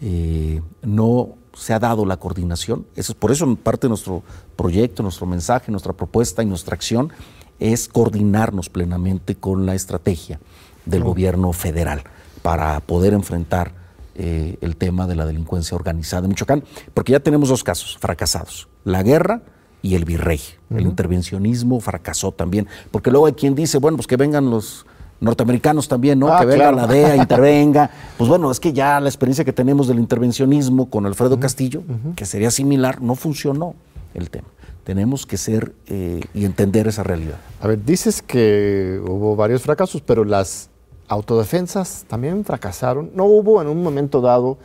[0.00, 2.86] Eh, no se ha dado la coordinación.
[2.96, 4.22] Eso es por eso parte de nuestro
[4.56, 7.12] proyecto, nuestro mensaje, nuestra propuesta y nuestra acción
[7.60, 10.40] es coordinarnos plenamente con la estrategia
[10.84, 12.02] del gobierno federal
[12.42, 13.83] para poder enfrentar
[14.14, 18.68] eh, el tema de la delincuencia organizada en Michoacán, porque ya tenemos dos casos fracasados,
[18.84, 19.42] la guerra
[19.82, 20.40] y el virrey.
[20.70, 24.86] El intervencionismo fracasó también, porque luego hay quien dice, bueno, pues que vengan los
[25.20, 26.32] norteamericanos también, ¿no?
[26.32, 27.90] Ah, que venga la DEA, intervenga.
[28.16, 31.82] Pues bueno, es que ya la experiencia que tenemos del intervencionismo con Alfredo Castillo,
[32.16, 33.74] que sería similar, no funcionó
[34.14, 34.48] el tema.
[34.84, 37.36] Tenemos que ser eh, y entender esa realidad.
[37.60, 40.70] A ver, dices que hubo varios fracasos, pero las
[41.08, 43.10] autodefensas también fracasaron.
[43.14, 44.58] No hubo en un momento dado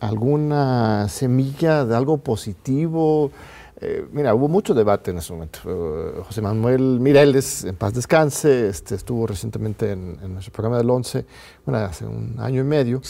[0.00, 3.30] alguna semilla de algo positivo.
[3.82, 5.60] Eh, mira, hubo mucho debate en ese momento.
[5.64, 11.24] Eh, José Manuel Mireles, en paz descanse, este, estuvo recientemente en, nuestro programa del 11,
[11.64, 13.00] bueno, hace un año y medio,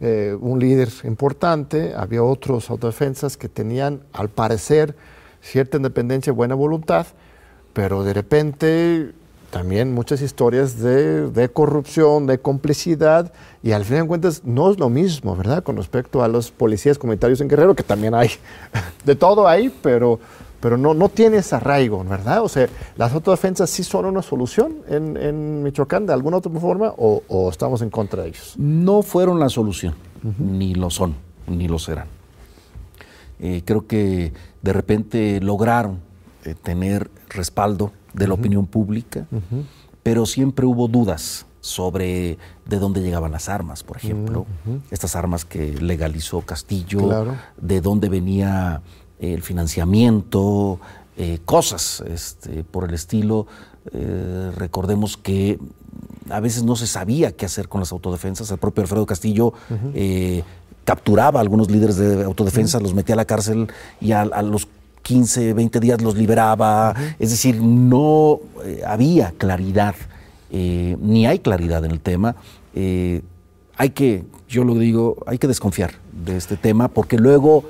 [0.00, 1.94] eh, un líder importante.
[1.96, 4.94] Había otros autodefensas que tenían, al parecer,
[5.40, 7.06] cierta independencia y buena voluntad,
[7.72, 9.12] pero de repente
[9.50, 13.32] también muchas historias de, corrupción, de complicidad,
[13.62, 15.62] y al fin de cuentas no es lo mismo, ¿verdad?
[15.62, 18.30] Con respecto a los policías comunitarios en Guerrero, que también hay
[19.04, 20.20] de todo ahí, pero,
[20.60, 22.42] pero no, no tiene ese arraigo, ¿verdad?
[22.42, 27.50] O sea, ¿las autodefensas sí son una solución en, Michoacán de alguna otra forma o,
[27.50, 28.54] estamos en contra de ellos?
[28.56, 29.94] No fueron la solución,
[30.38, 31.16] ni lo son,
[31.48, 32.06] ni lo serán.
[33.40, 34.32] Eh, creo que
[34.62, 35.98] de repente lograron
[36.44, 39.26] eh, tener respaldo de la opinión pública,
[40.02, 44.46] pero siempre hubo dudas sobre de dónde llegaban las armas, por ejemplo,
[44.90, 48.82] estas armas que legalizó Castillo, de dónde venía
[49.18, 50.80] el financiamiento,
[51.16, 53.46] eh, cosas este, por el estilo.
[53.92, 55.58] Eh, recordemos que
[56.30, 58.50] a veces no se sabía qué hacer con las autodefensas.
[58.50, 59.52] El propio Alfredo Castillo
[59.94, 60.42] eh,
[60.84, 63.68] capturaba a algunos líderes de autodefensa, los metía a la cárcel
[64.00, 64.66] y a, a los
[65.10, 69.96] 15, 20 días los liberaba, es decir, no eh, había claridad,
[70.52, 72.36] eh, ni hay claridad en el tema.
[72.76, 73.20] Eh,
[73.76, 77.64] hay que, yo lo digo, hay que desconfiar de este tema porque luego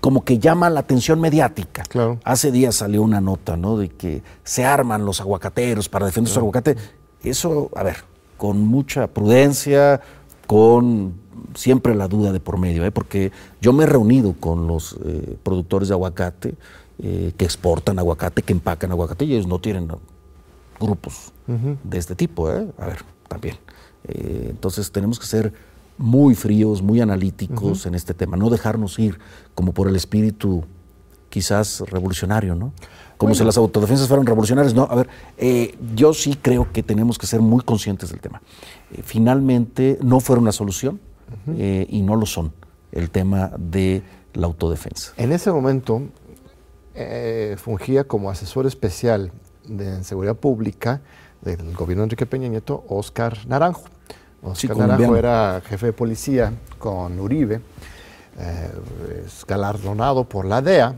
[0.00, 1.84] como que llama la atención mediática.
[2.24, 3.76] Hace días salió una nota, ¿no?
[3.76, 6.76] De que se arman los aguacateros para defender su aguacate.
[7.22, 7.96] eso, a ver,
[8.38, 10.00] con mucha prudencia,
[10.46, 11.19] con
[11.54, 12.90] siempre la duda de por medio, ¿eh?
[12.90, 16.54] porque yo me he reunido con los eh, productores de aguacate
[16.98, 19.88] eh, que exportan aguacate, que empacan aguacate, y ellos no tienen
[20.78, 23.56] grupos de este tipo, a ver, también.
[24.06, 25.52] entonces tenemos que ser
[25.98, 29.18] muy fríos, muy analíticos en este tema, no dejarnos ir
[29.54, 30.64] como por el espíritu
[31.28, 32.72] quizás revolucionario, ¿no?
[33.16, 34.72] Como si las autodefensas fueran revolucionarias.
[34.72, 35.10] No, a ver,
[35.94, 38.40] yo sí creo que tenemos que ser muy conscientes del tema.
[39.02, 41.00] finalmente, no fueron una solución,
[41.56, 42.52] eh, y no lo son,
[42.92, 44.02] el tema de
[44.34, 45.12] la autodefensa.
[45.16, 46.02] En ese momento
[46.94, 49.32] eh, fungía como asesor especial
[49.66, 51.00] de seguridad pública
[51.42, 53.84] del gobierno de Enrique Peña Nieto, Oscar Naranjo.
[54.42, 57.60] Oscar Naranjo era jefe de policía con Uribe,
[58.38, 58.70] eh,
[59.46, 60.96] galardonado por la DEA,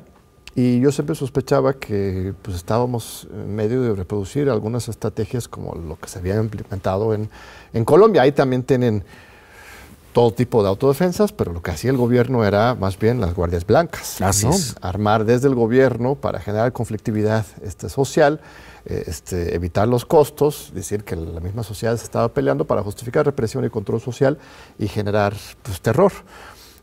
[0.55, 5.97] y yo siempre sospechaba que pues, estábamos en medio de reproducir algunas estrategias como lo
[5.97, 7.31] que se había implementado en,
[7.73, 8.23] en Colombia.
[8.23, 9.03] Ahí también tienen
[10.13, 13.67] todo tipo de autodefensas, pero lo que hacía el gobierno era más bien las guardias
[13.67, 14.21] blancas.
[14.81, 18.41] Armar desde el gobierno para generar conflictividad este, social,
[18.85, 23.25] eh, este, evitar los costos, decir que la misma sociedad se estaba peleando para justificar
[23.25, 24.39] represión y control social
[24.79, 26.13] y generar pues, terror.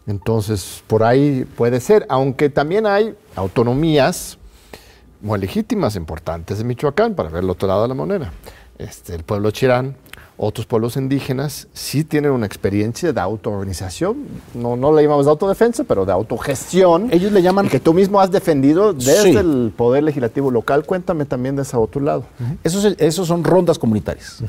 [0.07, 4.39] Entonces, por ahí puede ser, aunque también hay autonomías
[5.21, 8.33] muy legítimas, importantes de Michoacán, para ver el otro lado de la moneda.
[8.79, 9.97] Este, el pueblo chirán
[10.41, 14.23] otros pueblos indígenas sí tienen una experiencia de autoorganización,
[14.53, 17.09] no, no le llamamos de autodefensa, pero de autogestión.
[17.11, 17.67] Ellos le llaman...
[17.67, 20.85] que tú mismo has defendido desde el Poder Legislativo local.
[20.85, 22.23] Cuéntame también de ese otro lado.
[22.63, 24.41] esos, son rondas comunitarias.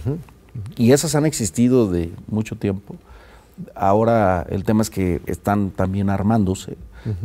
[0.77, 2.95] Y esas han existido de mucho tiempo.
[3.75, 6.77] Ahora el tema es que están también armándose,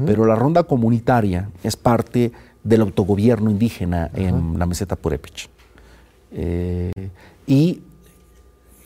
[0.07, 2.31] pero la ronda comunitaria es parte
[2.63, 5.49] del autogobierno indígena en la meseta Purépech.
[6.31, 6.91] Eh,
[7.47, 7.81] y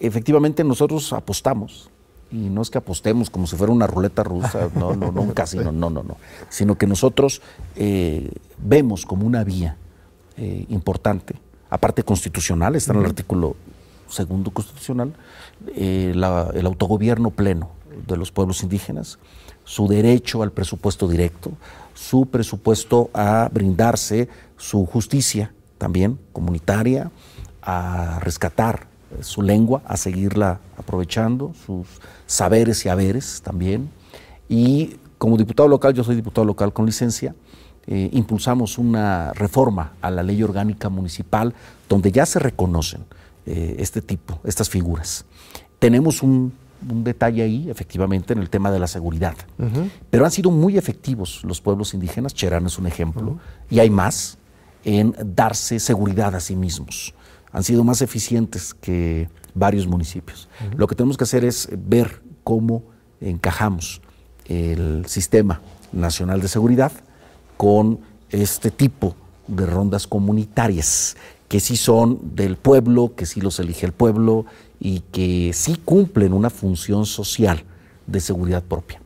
[0.09, 1.89] efectivamente nosotros apostamos,
[2.31, 5.31] y no es que apostemos como si fuera una ruleta rusa, no, no, no un
[5.33, 6.17] casino, no, no, no,
[6.49, 7.41] sino que nosotros
[7.75, 9.77] eh, vemos como una vía
[10.37, 11.35] eh, importante,
[11.69, 13.55] aparte constitucional, está en el artículo
[14.07, 15.13] segundo constitucional,
[15.75, 17.71] eh, el autogobierno pleno
[18.07, 19.19] de los pueblos indígenas,
[19.63, 21.51] su derecho al presupuesto directo,
[21.93, 27.11] su presupuesto a brindarse su justicia también comunitaria,
[27.61, 28.87] a rescatar
[29.21, 31.87] su lengua, a seguirla aprovechando, sus
[32.25, 33.89] saberes y haberes también.
[34.47, 37.35] Y como diputado local, yo soy diputado local con licencia,
[37.87, 41.53] eh, impulsamos una reforma a la ley orgánica municipal
[41.87, 43.05] donde ya se reconocen
[43.45, 45.25] eh, este tipo, estas figuras.
[45.79, 49.35] Tenemos un, detalle ahí, efectivamente, en el tema de la seguridad,
[50.09, 53.37] pero han sido muy efectivos los pueblos indígenas, Cherán es un ejemplo,
[53.69, 54.37] y hay más
[54.85, 57.13] en darse seguridad a sí mismos
[57.51, 60.47] han sido más eficientes que varios municipios.
[60.75, 62.83] Lo que tenemos que hacer es ver cómo
[63.21, 64.01] encajamos
[64.45, 66.91] el sistema nacional de seguridad
[67.57, 69.15] con este tipo
[69.47, 74.45] de rondas comunitarias, que sí son del pueblo, que sí los elige el pueblo
[74.79, 77.63] y que sí cumplen una función social
[78.05, 79.01] de seguridad propia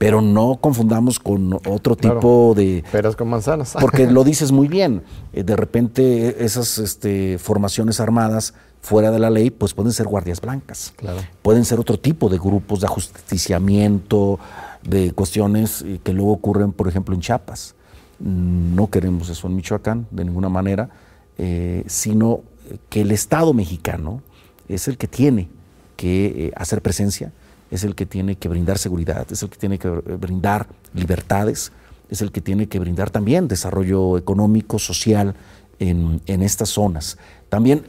[0.00, 2.82] pero no confundamos con otro tipo de...
[2.90, 3.76] Peras con manzanas.
[3.80, 5.02] Porque lo dices muy bien,
[5.34, 10.40] eh, de repente esas este, formaciones armadas fuera de la ley, pues pueden ser guardias
[10.40, 11.18] blancas, claro.
[11.42, 14.38] pueden ser otro tipo de grupos de ajusticiamiento,
[14.82, 17.74] de cuestiones eh, que luego ocurren, por ejemplo, en Chiapas.
[18.20, 20.88] No queremos eso en Michoacán, de ninguna manera,
[21.36, 22.40] eh, sino
[22.88, 24.22] que el Estado mexicano
[24.66, 25.50] es el que tiene
[25.96, 27.32] que hacer presencia,
[27.70, 31.72] es el que tiene que brindar seguridad, es el que tiene que brindar libertades,
[32.10, 35.34] es el que tiene que brindar también desarrollo económico, social
[35.78, 37.16] en, estas zonas.
[37.48, 37.82] También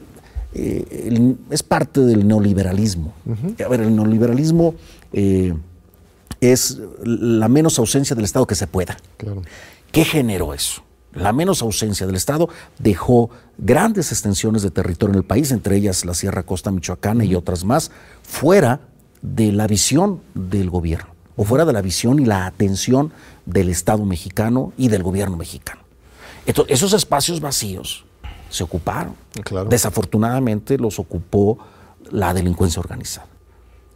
[0.54, 3.14] eh, es parte del neoliberalismo.
[3.64, 4.76] A ver, el neoliberalismo
[5.12, 5.54] eh,
[6.40, 8.98] es la menos ausencia del Estado que se pueda.
[9.92, 10.84] ¿Qué generó eso?
[11.14, 12.48] La menos ausencia del Estado
[12.80, 17.36] dejó grandes extensiones de territorio en el país, entre ellas la Sierra Costa Michoacana y
[17.36, 17.92] otras más,
[18.24, 18.80] fuera
[19.22, 23.12] de la visión del gobierno, o fuera de la visión y la atención
[23.46, 25.82] del Estado mexicano y del gobierno mexicano.
[26.46, 28.06] Entonces, esos espacios vacíos
[28.50, 29.16] se ocuparon.
[29.70, 31.58] Desafortunadamente los ocupó
[32.10, 33.28] la delincuencia organizada.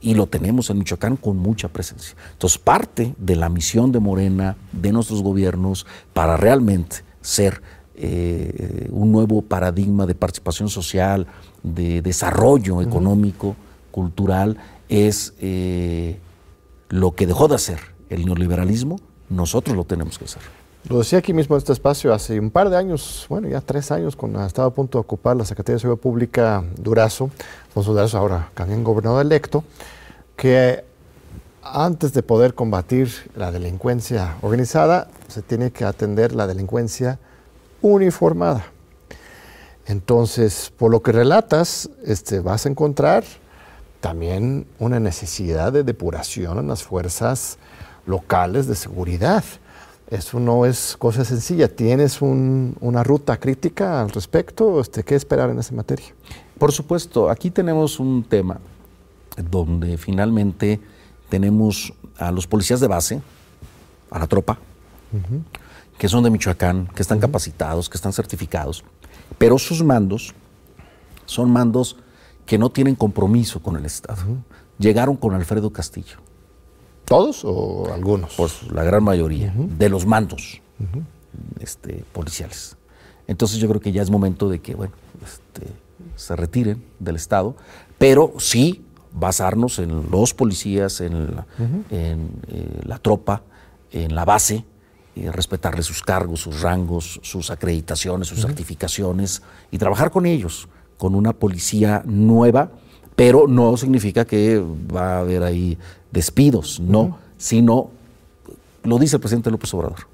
[0.01, 2.15] Y lo tenemos en Michoacán con mucha presencia.
[2.33, 7.61] Entonces, parte de la misión de Morena, de nuestros gobiernos, para realmente ser
[7.95, 11.27] eh, un nuevo paradigma de participación social,
[11.63, 13.55] de desarrollo económico,
[13.91, 14.57] cultural,
[14.89, 16.19] es eh,
[16.89, 20.41] lo que dejó de hacer el neoliberalismo, nosotros lo tenemos que hacer.
[20.87, 23.91] Lo decía aquí mismo en este espacio hace un par de años, bueno, ya tres
[23.91, 27.31] años, cuando estaba a punto de ocupar la Secretaría de Seguridad Pública Durazo,
[27.67, 29.63] Alfonso Durazo, ahora también gobernador electo,
[30.35, 30.83] que
[31.63, 37.17] antes de poder combatir la delincuencia organizada, se tiene que atender la delincuencia
[37.81, 38.67] uniformada.
[39.87, 43.23] Entonces, por lo que relatas, este, vas a encontrar
[44.05, 47.57] también una necesidad de depuración en las fuerzas
[48.05, 49.43] locales de seguridad.
[50.11, 51.75] Eso no es cosa sencilla.
[51.75, 54.79] ¿Tienes una ruta crítica al respecto?
[54.79, 56.05] Este, ¿Qué esperar en esa materia?
[56.59, 58.59] Por supuesto, aquí tenemos un tema
[59.37, 60.79] donde finalmente
[61.27, 63.23] tenemos a los policías de base,
[64.11, 64.59] a la tropa,
[65.97, 68.83] que son de Michoacán, que están capacitados, que están certificados,
[69.39, 70.35] pero sus mandos
[71.25, 71.97] son mandos
[72.45, 74.23] que no tienen compromiso con el Estado.
[74.77, 76.17] Llegaron con Alfredo Castillo.
[77.05, 78.33] ¿Todos o algunos?
[78.35, 80.61] Pues la gran mayoría, de los mandos
[81.59, 82.77] este, policiales.
[83.27, 85.71] Entonces yo creo que ya es momento de que, bueno, este,
[86.15, 87.55] se retiren del Estado,
[87.97, 91.45] pero sí basarnos en los policías, en la,
[91.89, 93.43] en, eh, la tropa,
[93.91, 94.65] en la base,
[95.15, 101.15] y respetarle sus cargos, sus rangos, sus acreditaciones, sus certificaciones y trabajar con ellos, con
[101.15, 102.71] una policía nueva,
[103.15, 105.77] pero no significa que va a haber ahí
[106.11, 107.89] despidos, no, sino,
[108.83, 110.07] lo dice el presidente López Obrador,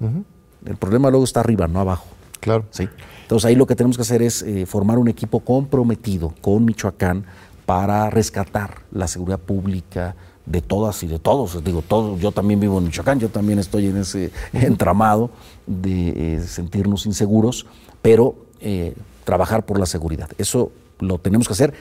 [0.64, 2.06] el problema luego está arriba, no abajo.
[2.40, 2.64] Claro.
[2.70, 2.88] ¿sí?
[3.22, 7.24] Entonces ahí lo que tenemos que hacer es eh, formar un equipo comprometido con Michoacán
[7.66, 11.62] para rescatar la seguridad pública de todas y de todos.
[11.62, 15.30] Digo, todo, yo también vivo en Michoacán, yo también estoy en ese entramado
[15.66, 17.66] de eh, sentirnos inseguros,
[18.02, 20.28] pero eh, trabajar por la seguridad.
[20.38, 21.74] Eso lo tenemos que hacer.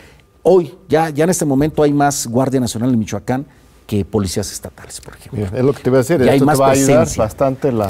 [0.43, 3.45] Hoy, ya, ya en este momento hay más Guardia Nacional en Michoacán
[3.91, 5.57] que policías estatales, por ejemplo.
[5.57, 7.87] es lo que te iba a decir, esto te va a ayudar bastante la,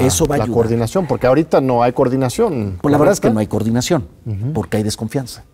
[0.52, 2.78] coordinación, porque ahorita no hay coordinación.
[2.82, 4.08] Pues la verdad es que no hay coordinación,
[4.52, 5.44] porque hay desconfianza.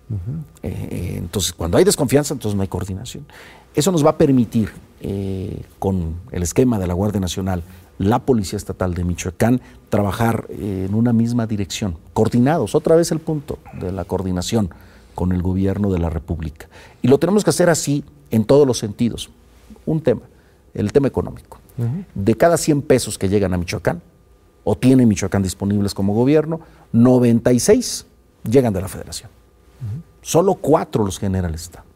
[0.63, 3.27] Eh, entonces, cuando hay desconfianza, entonces no hay coordinación.
[3.75, 4.71] Eso nos va a permitir,
[5.03, 7.63] eh, con el esquema de la Guardia Nacional,
[7.99, 13.59] la Policía Estatal de Michoacán, trabajar en una misma dirección, coordinados, otra vez el punto
[13.81, 14.71] de la coordinación
[15.15, 16.69] con el gobierno de la República.
[17.03, 19.31] Y lo tenemos que hacer así en todos los sentidos.
[19.85, 20.23] Un tema,
[20.75, 21.59] el tema económico.
[22.15, 24.03] De cada 100 pesos que llegan a Michoacán,
[24.65, 26.61] o tiene Michoacán disponibles como gobierno,
[26.93, 28.07] 96
[28.49, 29.31] llegan de la federación.
[30.23, 31.88] Solo cuatro los genera el Estado.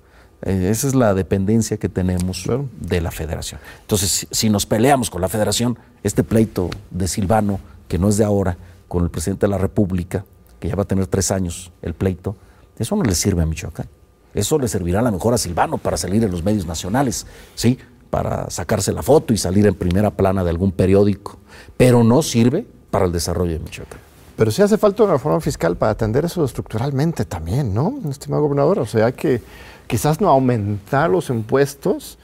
[0.43, 2.49] Eh, esa es la dependencia que tenemos
[2.81, 3.61] de la federación.
[3.83, 8.25] Entonces, si, nos peleamos con la federación, este pleito de Silvano, que no es de
[8.25, 8.57] ahora,
[8.89, 10.25] con el presidente de la República,
[10.59, 12.37] que ya va a tener tres años el pleito,
[12.79, 13.87] eso no le sirve a Michoacán.
[14.35, 17.79] Eso le servirá a lo mejor a Silvano para salir en los medios nacionales, ¿sí?
[18.11, 21.39] Para sacarse la foto y salir en primera plana de algún periódico.
[21.77, 24.01] Pero no sirve para el desarrollo de Michoacán.
[24.37, 28.79] Pero sí hace falta una reforma fiscal para atender eso estructuralmente también, ¿no, estimado gobernador?
[28.81, 29.43] O sea, hay que
[29.87, 32.19] quizás no aumentar los impuestos,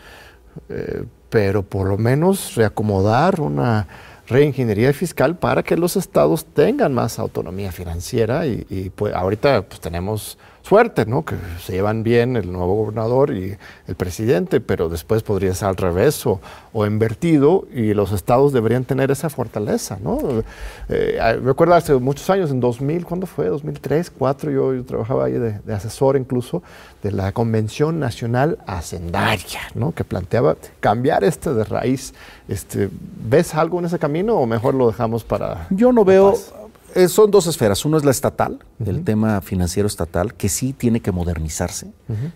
[0.68, 3.86] eh, pero por lo menos reacomodar una
[4.28, 10.38] reingeniería fiscal para que los estados tengan más autonomía financiera y, pues ahorita pues tenemos
[10.68, 11.24] suerte, ¿no?
[11.24, 15.76] Que se llevan bien el nuevo gobernador y el presidente, pero después podría ser al
[15.76, 16.40] revés o,
[16.86, 20.18] invertido y los estados deberían tener esa fortaleza, ¿no?
[20.88, 23.48] Eh, recuerdo hace muchos años, en 2000, ¿cuándo fue?
[23.48, 26.62] 2003, 2004, yo, yo trabajaba ahí de, de, asesor incluso
[27.02, 29.92] de la Convención Nacional Hacendaria, ¿no?
[29.92, 32.14] Que planteaba cambiar este de raíz.
[32.46, 35.66] Este, ¿Ves algo en ese camino o mejor lo dejamos para...
[35.70, 36.34] Yo no veo...
[36.94, 37.84] Eh, son dos esferas.
[37.84, 41.92] Uno es la estatal, el tema financiero estatal, que sí tiene que modernizarse.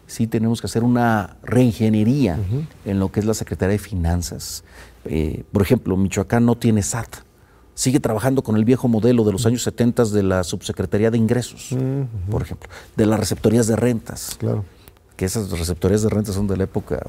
[0.07, 2.39] Sí tenemos que hacer una reingeniería
[2.85, 4.65] en lo que es la Secretaría de Finanzas.
[5.05, 7.09] Eh, por ejemplo, Michoacán no tiene SAT.
[7.75, 11.71] Sigue trabajando con el viejo modelo de los años 70 de la Subsecretaría de Ingresos,
[12.31, 14.37] por ejemplo, de las receptorías de rentas.
[14.39, 14.65] Claro.
[15.17, 17.01] Que esas receptorías de rentas son de la época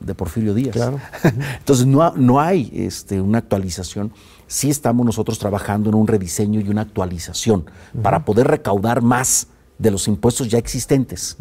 [0.00, 0.74] de Porfirio Díaz.
[0.74, 1.00] Claro.
[1.58, 4.12] Entonces no, no hay este, una actualización
[4.46, 7.66] sí estamos nosotros trabajando en un rediseño y una actualización
[8.02, 11.36] para poder recaudar más de los impuestos ya existentes,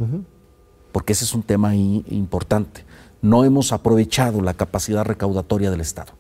[0.92, 2.86] porque ese es un tema importante.
[3.22, 6.14] No hemos aprovechado la capacidad recaudatoria del Estado.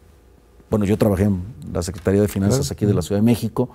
[0.69, 3.69] Bueno, yo trabajé en la Secretaría de Finanzas aquí de la Ciudad de México,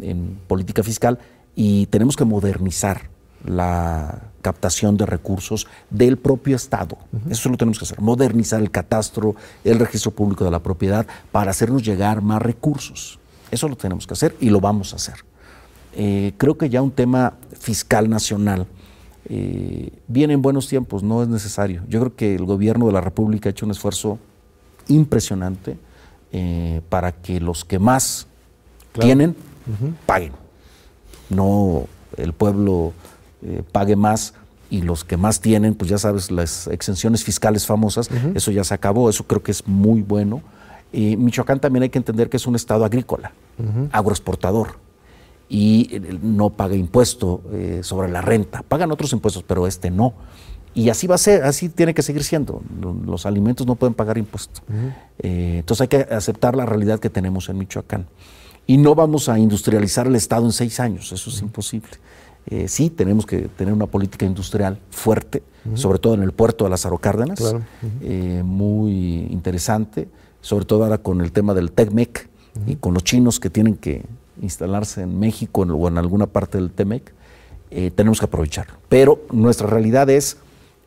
[0.00, 1.18] en política fiscal,
[1.54, 3.10] y tenemos que modernizar
[3.44, 6.96] la captación de recursos del propio Estado.
[7.28, 11.50] Eso lo tenemos que hacer, modernizar el catastro, el registro público de la propiedad para
[11.50, 13.18] hacernos llegar más recursos.
[13.50, 15.16] Eso lo tenemos que hacer y lo vamos a hacer.
[15.94, 18.66] Eh, creo que ya un tema fiscal nacional
[19.28, 21.82] eh, viene en buenos tiempos, no es necesario.
[21.88, 24.18] Yo creo que el gobierno de la República ha hecho un esfuerzo
[24.88, 25.76] impresionante
[26.32, 28.26] eh, para que los que más
[28.92, 29.36] Tienen,
[30.06, 30.32] paguen.
[31.28, 31.84] No
[32.16, 32.92] el pueblo
[33.42, 34.34] eh, pague más
[34.70, 38.72] y los que más tienen, pues ya sabes, las exenciones fiscales famosas, eso ya se
[38.72, 40.42] acabó, eso creo que es muy bueno.
[40.92, 43.32] Y Michoacán también hay que entender que es un estado agrícola,
[43.90, 44.76] agroexportador,
[45.48, 48.62] y eh, no paga impuesto eh, sobre la renta.
[48.62, 50.14] Pagan otros impuestos, pero este no.
[50.72, 52.62] Y así va a ser, así tiene que seguir siendo.
[53.04, 54.62] Los alimentos no pueden pagar impuestos.
[55.18, 58.06] Eh, entonces hay que aceptar la realidad que tenemos en Michoacán.
[58.68, 61.90] Y no vamos a industrializar el Estado en seis años, eso es imposible.
[62.46, 65.42] Eh, sí, tenemos que tener una política industrial fuerte,
[65.74, 67.54] sobre todo en el puerto de Lázaro Cárdenas,
[68.00, 70.08] eh, muy interesante,
[70.40, 72.28] sobre todo ahora con el tema del TECMEC
[72.66, 74.04] y con los chinos que tienen que
[74.40, 77.12] instalarse en México o en alguna parte del TEMEC,
[77.94, 78.74] tenemos que aprovecharlo.
[78.88, 80.38] Pero nuestra realidad es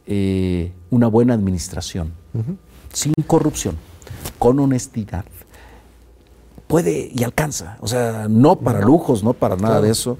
[0.05, 2.11] eh, una buena administración,
[2.91, 3.77] sin corrupción,
[4.37, 5.23] con honestidad,
[6.67, 7.77] puede y alcanza.
[7.79, 10.17] O sea, no para lujos, no para nada de eso.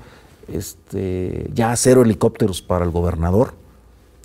[0.54, 3.56] Este, ya cero helicópteros para el gobernador.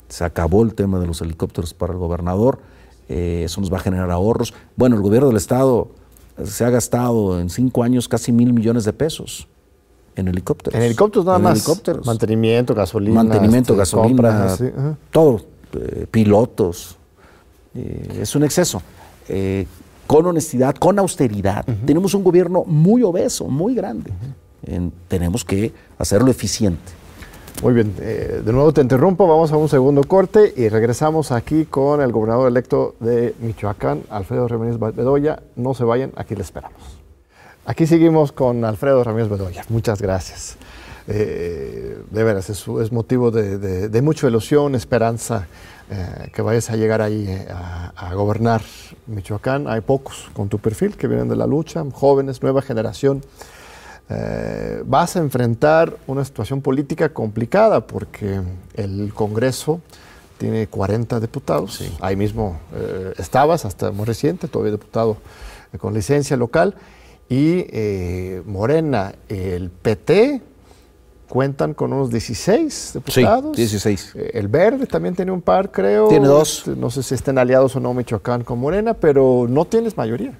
[0.09, 2.59] Se acabó el tema de los helicópteros para el gobernador.
[3.09, 4.53] Eh, eso nos va a generar ahorros.
[4.77, 5.89] Bueno, el gobierno del Estado
[6.45, 9.49] se ha gastado en cinco años casi mil millones de pesos
[10.17, 10.79] en helicópteros.
[10.79, 11.57] En helicópteros nada más.
[11.57, 12.07] Helicópteros.
[12.07, 13.15] Mantenimiento, gasolina.
[13.15, 14.57] Mantenimiento, este, gasolina,
[15.11, 15.41] todo.
[15.73, 16.97] Eh, pilotos.
[17.75, 18.83] Eh, es un exceso.
[20.07, 21.65] Con honestidad, con austeridad.
[21.87, 24.11] Tenemos un gobierno muy obeso, muy grande.
[25.09, 26.93] Tenemos que hacerlo eficiente.
[27.63, 32.01] Muy bien, de nuevo te interrumpo, vamos a un segundo corte y regresamos aquí con
[32.01, 35.43] el gobernador electo de Michoacán, Alfredo Ramírez Bedoya.
[35.57, 36.99] No se vayan, aquí le esperamos.
[37.67, 39.65] Aquí seguimos con Alfredo Ramírez Bedoya.
[39.69, 40.57] Muchas gracias.
[41.11, 45.49] Eh, de veras, es, es motivo de, de, mucha ilusión, esperanza
[45.91, 48.61] eh, que vayas a llegar ahí eh, a, gobernar
[49.07, 49.69] Michoacán.
[49.69, 53.23] Hay pocos con tu perfil que vienen de la lucha, jóvenes, nueva generación.
[54.87, 58.41] Vas a enfrentar una situación política complicada porque
[58.75, 59.81] el Congreso
[60.39, 61.83] tiene 40 diputados.
[62.01, 62.59] Ahí mismo
[63.19, 65.19] estabas, hasta muy reciente, todavía diputado
[65.79, 66.75] con licencia local
[67.29, 70.41] y eh, Morena, el PT,
[71.29, 73.55] cuentan con unos 16 diputados.
[73.55, 74.13] Sí, 16.
[74.15, 76.09] Eh, el Verde también tiene un par, creo.
[76.09, 76.67] Tiene dos.
[76.67, 80.39] No sé si estén aliados o no Michoacán con Morena, pero no tienes mayoría.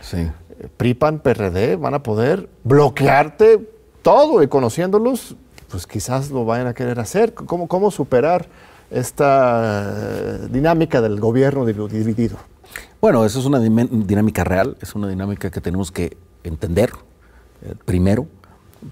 [0.00, 0.26] Sí.
[0.62, 3.68] Eh, PRIPAN, PRD van a poder bloquearte
[4.02, 5.36] todo y conociéndolos,
[5.68, 7.34] pues quizás lo vayan a querer hacer.
[7.34, 8.48] ¿Cómo, cómo superar
[8.90, 12.36] esta dinámica del gobierno dividido?
[13.00, 16.92] Bueno, eso es una dinámica real, es una dinámica que tenemos que entender
[17.62, 18.26] eh, primero,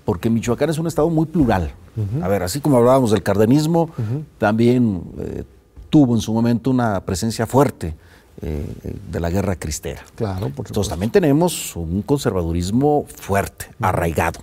[0.05, 1.73] porque Michoacán es un estado muy plural.
[2.23, 3.91] A ver, así como hablábamos del cardenismo,
[4.39, 5.45] también eh,
[5.91, 7.95] tuvo en su momento una presencia fuerte
[8.43, 8.67] eh,
[9.11, 10.03] de la guerra cristera.
[10.15, 14.41] Claro, por Entonces también tenemos un conservadurismo fuerte, arraigado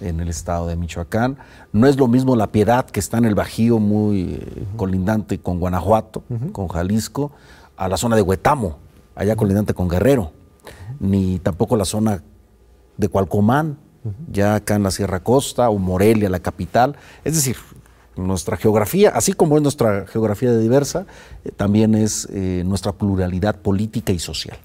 [0.00, 1.38] en el estado de Michoacán.
[1.72, 4.40] No es lo mismo la piedad que está en el Bajío, muy
[4.76, 6.22] colindante con Guanajuato,
[6.52, 7.32] con Jalisco,
[7.76, 8.78] a la zona de Huetamo,
[9.14, 10.32] allá colindante con Guerrero,
[11.00, 12.22] ni tampoco la zona
[12.96, 13.78] de Cualcomán,
[14.30, 16.96] ya acá en la Sierra Costa o Morelia, la capital.
[17.24, 17.56] Es decir,
[18.16, 21.06] nuestra geografía, así como es nuestra geografía de diversa,
[21.44, 24.58] eh, también es eh, nuestra pluralidad política y social.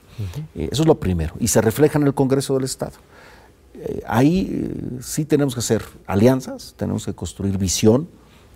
[0.56, 2.94] Eh, eso es lo primero, y se refleja en el Congreso del Estado.
[4.06, 8.08] ahí sí tenemos que hacer alianzas, tenemos que construir visión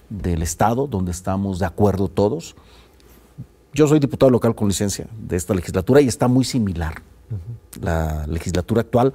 [0.10, 2.56] del Estado, donde estamos de acuerdo todos,
[3.74, 7.02] yo soy diputado local con licencia de esta legislatura y está muy similar
[7.82, 9.14] la legislatura actual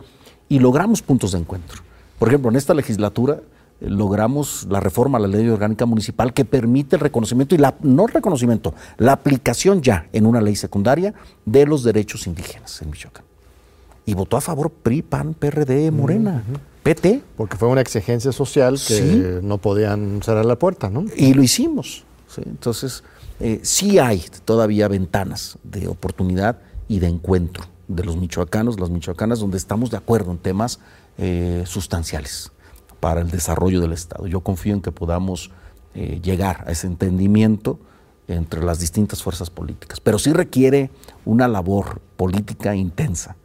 [0.48, 1.82] y logramos puntos de encuentro.
[2.18, 3.40] Por ejemplo, en esta legislatura
[3.80, 8.06] logramos la reforma a la ley orgánica municipal que permite el reconocimiento y la no
[8.06, 11.14] reconocimiento, la aplicación ya en una ley secundaria
[11.44, 13.24] de los derechos indígenas en Michoacán.
[14.06, 16.42] Y votó a favor PRI, PAN, PRD, Morena,
[16.82, 17.22] PT.
[17.36, 21.04] Porque fue una exigencia social que no podían cerrar la puerta, ¿no?
[21.16, 22.04] Y lo hicimos.
[22.44, 23.04] Entonces,
[23.38, 26.58] eh, sí hay todavía ventanas de oportunidad
[26.88, 30.80] y de encuentro de los michoacanos, las michoacanas, donde estamos de acuerdo en temas
[31.18, 32.50] eh, sustanciales
[33.00, 34.26] para el desarrollo del Estado.
[34.26, 35.50] Yo confío en que podamos
[35.94, 37.78] eh, llegar a ese entendimiento
[38.28, 40.90] entre las distintas fuerzas políticas, pero sí requiere
[41.24, 43.36] una labor política intensa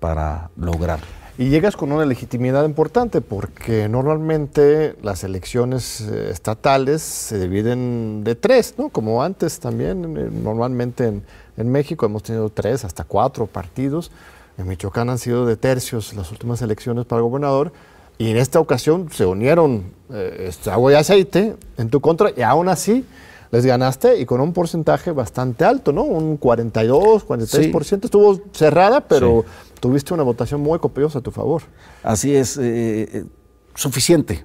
[0.00, 1.06] para lograrlo.
[1.38, 8.34] Y llegas con una legitimidad importante porque normalmente las elecciones eh, estatales se dividen de
[8.34, 8.90] tres, ¿no?
[8.90, 11.22] Como antes también, eh, normalmente
[11.56, 14.10] en, México hemos tenido tres hasta cuatro partidos.
[14.58, 17.72] En Michoacán han sido de tercios las últimas elecciones para gobernador.
[18.22, 22.42] Y en esta ocasión se unieron eh, este, agua y aceite en tu contra y
[22.42, 23.04] aún así
[23.50, 26.04] les ganaste y con un porcentaje bastante alto, ¿no?
[26.04, 28.04] Un 42, 43%.
[28.04, 29.44] Estuvo cerrada, pero
[29.80, 31.62] tuviste una votación muy copiosa a tu favor.
[32.04, 33.24] Así es, eh, eh,
[33.74, 34.44] suficiente.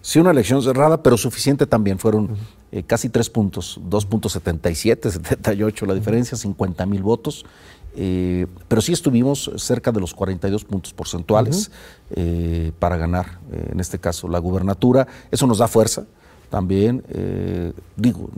[0.00, 2.00] Sí, una elección cerrada, pero suficiente también.
[2.00, 2.36] Fueron
[2.72, 7.46] eh, casi tres puntos, 2.77, 78 la diferencia, 50 mil votos.
[7.94, 11.70] Pero sí estuvimos cerca de los 42 puntos porcentuales
[12.78, 15.06] para ganar, en este caso, la gubernatura.
[15.30, 16.06] Eso nos da fuerza
[16.50, 17.04] también.
[17.96, 18.30] digo,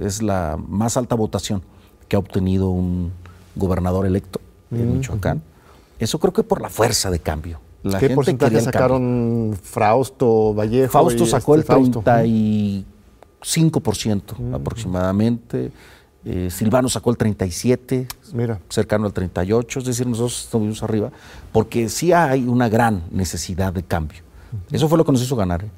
[0.00, 1.62] es la más alta votación
[2.08, 3.12] que ha obtenido un
[3.56, 5.42] gobernador electo en Michoacán.
[5.98, 7.60] Eso creo que por la fuerza de cambio.
[7.82, 10.92] La ¿Qué porcentaje sacaron Frausto, Vallejo?
[10.92, 12.84] Fausto sacó el 35%
[13.42, 15.72] este aproximadamente.
[16.24, 18.60] Eh, Silvano sacó el 37, Mira.
[18.68, 21.10] cercano al 38, es decir, nosotros estuvimos arriba,
[21.50, 24.20] porque sí hay una gran necesidad de cambio.
[24.70, 25.70] Eso fue lo que nos hizo ganar, ¿eh?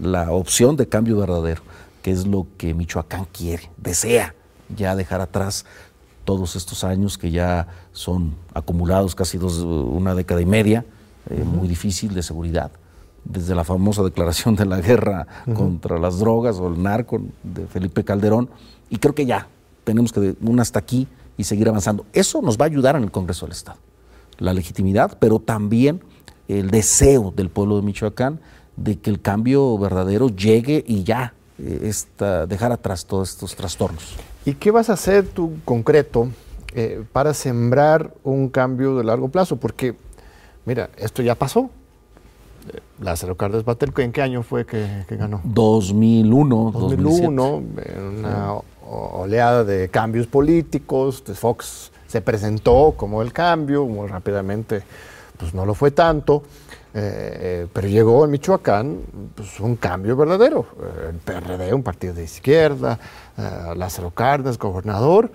[0.00, 1.62] la opción de cambio verdadero,
[2.02, 4.34] que es lo que Michoacán quiere, desea
[4.74, 5.64] ya dejar atrás
[6.24, 10.84] todos estos años que ya son acumulados casi dos, una década y media,
[11.30, 12.70] eh, muy difícil de seguridad,
[13.24, 18.02] desde la famosa declaración de la guerra contra las drogas o el narco de Felipe
[18.02, 18.48] Calderón,
[18.88, 19.48] y creo que ya
[19.84, 22.06] tenemos que un hasta aquí y seguir avanzando.
[22.12, 23.78] Eso nos va a ayudar en el Congreso del Estado,
[24.38, 26.00] la legitimidad, pero también
[26.48, 28.40] el deseo del pueblo de Michoacán
[28.76, 31.92] de que el cambio verdadero llegue y ya eh,
[32.48, 34.16] dejar atrás todos estos trastornos.
[34.44, 36.28] ¿Y qué vas a hacer tú concreto
[36.74, 39.56] eh, para sembrar un cambio de largo plazo?
[39.56, 39.94] Porque,
[40.64, 41.70] mira, esto ya pasó.
[42.72, 45.40] Eh, Lázaro Cárdenas Batel, ¿en qué año fue que, ganó?
[45.44, 46.72] 2001.
[46.72, 47.62] 2001,
[48.18, 48.54] una
[48.92, 51.22] oleada de cambios políticos.
[51.34, 54.82] Fox se presentó como el cambio, muy rápidamente,
[55.38, 56.42] pues no lo fue tanto.
[56.94, 58.98] Eh, pero llegó en Michoacán
[59.34, 60.66] pues, un cambio verdadero.
[61.08, 62.98] el PRD, un partido de izquierda,
[63.38, 65.30] uh, Lázaro Cárdenas, gobernador,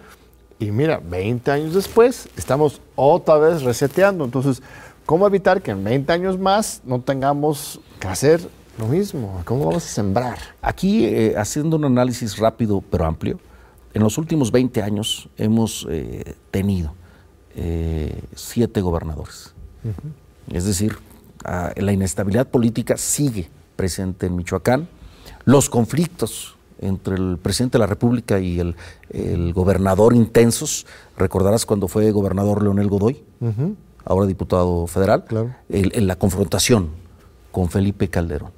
[0.60, 4.26] y mira, 20 años después estamos otra vez reseteando.
[4.26, 4.62] Entonces,
[5.06, 8.42] ¿cómo evitar que en 20 años más no tengamos que hacer
[8.78, 9.42] lo mismo?
[9.46, 10.38] ¿Cómo vamos a sembrar?
[10.62, 13.40] Aquí, eh, haciendo un análisis rápido pero amplio,
[13.98, 16.94] en los últimos 20 años hemos eh, tenido
[17.56, 19.56] eh, siete gobernadores.
[20.52, 20.98] Es decir,
[21.44, 24.88] ah, la inestabilidad política sigue presente en Michoacán.
[25.46, 30.86] Los conflictos entre el presidente de la República y el, gobernador intensos.
[31.18, 33.24] Recordarás cuando fue gobernador Leonel Godoy,
[34.06, 35.26] ahora diputado federal,
[35.70, 36.90] en la confrontación
[37.52, 38.52] con Felipe Calderón.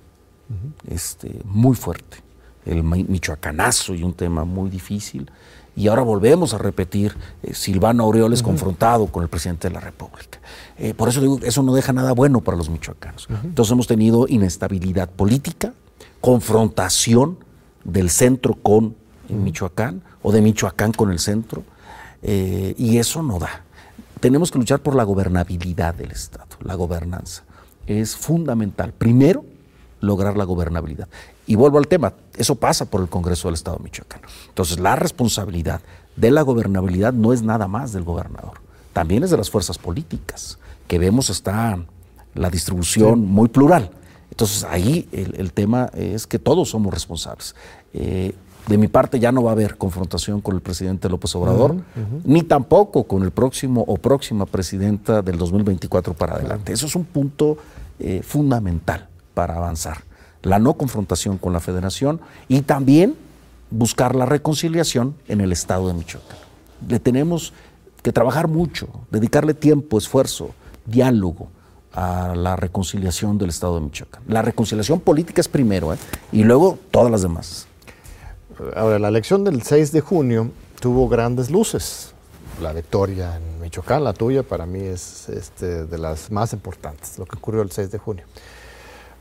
[0.90, 2.29] este, muy fuerte.
[2.70, 5.30] El michoacanazo y un tema muy difícil.
[5.76, 10.40] Y ahora volvemos a repetir, eh, Silvano Aureoles confrontado con el presidente de la República.
[10.78, 13.28] Eh, por eso digo, eso no deja nada bueno para los michoacanos.
[13.44, 15.74] Entonces hemos tenido inestabilidad política,
[16.20, 17.38] confrontación
[17.84, 18.96] del centro con
[19.30, 21.64] Michoacán o de Michoacán con el centro,
[22.22, 23.64] eh, y eso no da.
[24.20, 27.44] Tenemos que luchar por la gobernabilidad del Estado, la gobernanza.
[27.88, 28.92] Es fundamental.
[28.92, 29.46] Primero,
[30.02, 31.08] lograr la gobernabilidad.
[31.50, 34.22] Y vuelvo al tema, eso pasa por el Congreso del Estado de Michoacán.
[34.50, 35.82] Entonces, la responsabilidad
[36.16, 38.62] de la gobernabilidad no es nada más del gobernador,
[38.94, 41.80] también es de las fuerzas políticas, que vemos está
[42.36, 43.90] la distribución muy plural.
[44.30, 47.56] Entonces ahí el, tema es que todos somos responsables.
[47.96, 48.36] Eh,
[48.68, 51.78] de mi parte ya no va a haber confrontación con el presidente López Obrador,
[52.26, 56.74] ni tampoco con el próximo o próxima presidenta del 2024 para adelante.
[56.74, 57.58] Eso es un punto
[57.98, 60.09] eh, fundamental para avanzar.
[60.42, 63.16] La no confrontación con la federación y también
[63.72, 66.38] buscar la reconciliación en el estado de Michoacán.
[66.88, 67.54] Le tenemos
[68.02, 70.52] que trabajar mucho, dedicarle tiempo, esfuerzo,
[70.86, 71.50] diálogo
[71.94, 74.24] a la reconciliación del Estado de Michoacán.
[74.28, 75.98] La reconciliación política es primero ¿eh?
[76.32, 77.68] y luego todas las demás.
[78.76, 82.14] Ahora, la elección del 6 de junio tuvo grandes luces.
[82.62, 87.26] La victoria en Michoacán, la tuya, para mí es este, de las más importantes, lo
[87.26, 88.26] que ocurrió el 6 de junio.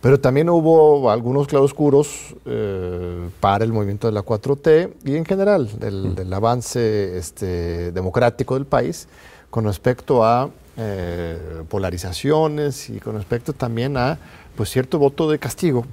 [0.00, 5.68] Pero también hubo algunos claroscuros eh, para el movimiento de la 4T y en general
[5.78, 6.14] del, mm.
[6.14, 9.08] del avance este, democrático del país
[9.50, 14.18] con respecto a eh, polarizaciones y con respecto también a
[14.56, 15.84] pues, cierto voto de castigo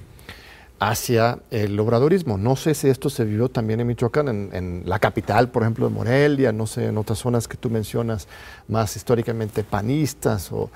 [0.89, 2.37] hacia el obradorismo.
[2.37, 5.93] No sé si esto se vivió también en Michoacán, en, la capital, por ejemplo, de
[5.93, 8.27] Morelia, no sé, en otras zonas que tú mencionas
[8.67, 10.69] más históricamente panistas o,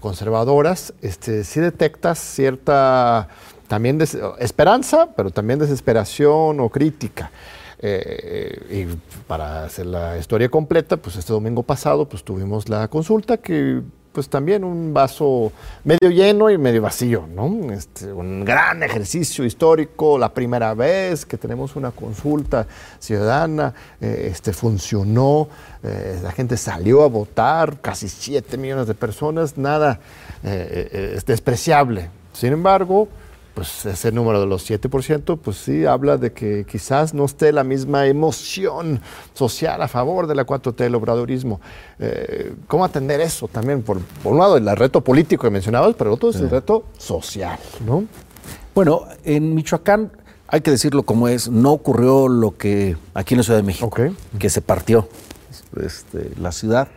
[0.00, 3.28] conservadoras, este, sí detectas cierta
[3.66, 3.98] también
[4.38, 7.30] esperanza, pero también desesperación o crítica.
[7.78, 13.38] Eh, y para hacer la historia completa, pues este domingo pasado pues tuvimos la consulta
[13.38, 13.82] que
[14.14, 15.50] pues también un vaso
[15.82, 17.72] medio lleno y medio vacío, ¿no?
[17.72, 22.66] Este, un gran ejercicio histórico, la primera vez que tenemos una consulta
[23.00, 25.48] ciudadana, eh, este, funcionó,
[25.82, 29.98] eh, la gente salió a votar, casi 7 millones de personas, nada
[30.44, 32.10] es despreciable.
[32.34, 33.08] Sin embargo,
[33.54, 37.62] pues ese número de los 7%, pues sí habla de que quizás no esté la
[37.62, 39.00] misma emoción
[39.32, 41.60] social a favor de la 4T, el obradorismo.
[42.00, 43.82] Eh, ¿Cómo atender eso también?
[43.82, 47.58] Por, un lado, el reto político que mencionabas, pero el otro es el reto social,
[47.86, 48.04] ¿no?
[48.74, 50.10] Bueno, en Michoacán,
[50.48, 53.90] hay que decirlo como es, no ocurrió lo que aquí en la Ciudad de México,
[54.38, 55.08] que se partió
[55.80, 56.88] este, la ciudad.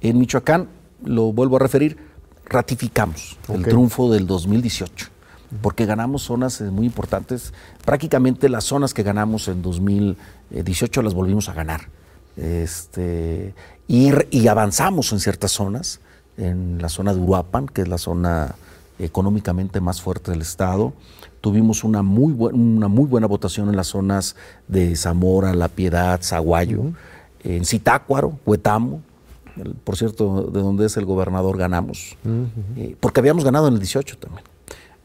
[0.00, 0.68] En Michoacán,
[1.04, 1.98] lo vuelvo a referir,
[2.46, 5.15] ratificamos el triunfo del 2018
[5.62, 7.52] porque ganamos zonas eh, muy importantes.
[7.84, 11.88] Prácticamente las zonas que ganamos en 2018 las volvimos a ganar.
[12.36, 13.54] Este,
[13.88, 16.00] y, avanzamos en ciertas zonas,
[16.36, 18.54] en la zona de Uruapan, que es la zona
[18.98, 20.92] económicamente más fuerte del Estado.
[21.40, 24.36] Tuvimos una muy, una muy buena votación en las zonas
[24.68, 26.92] de Zamora, La Piedad, Zaguayo,
[27.42, 29.02] en Zitácuaro, Huetamo,
[29.84, 32.16] por cierto, de donde es el gobernador ganamos,
[32.76, 34.44] eh, porque habíamos ganado en el 18 también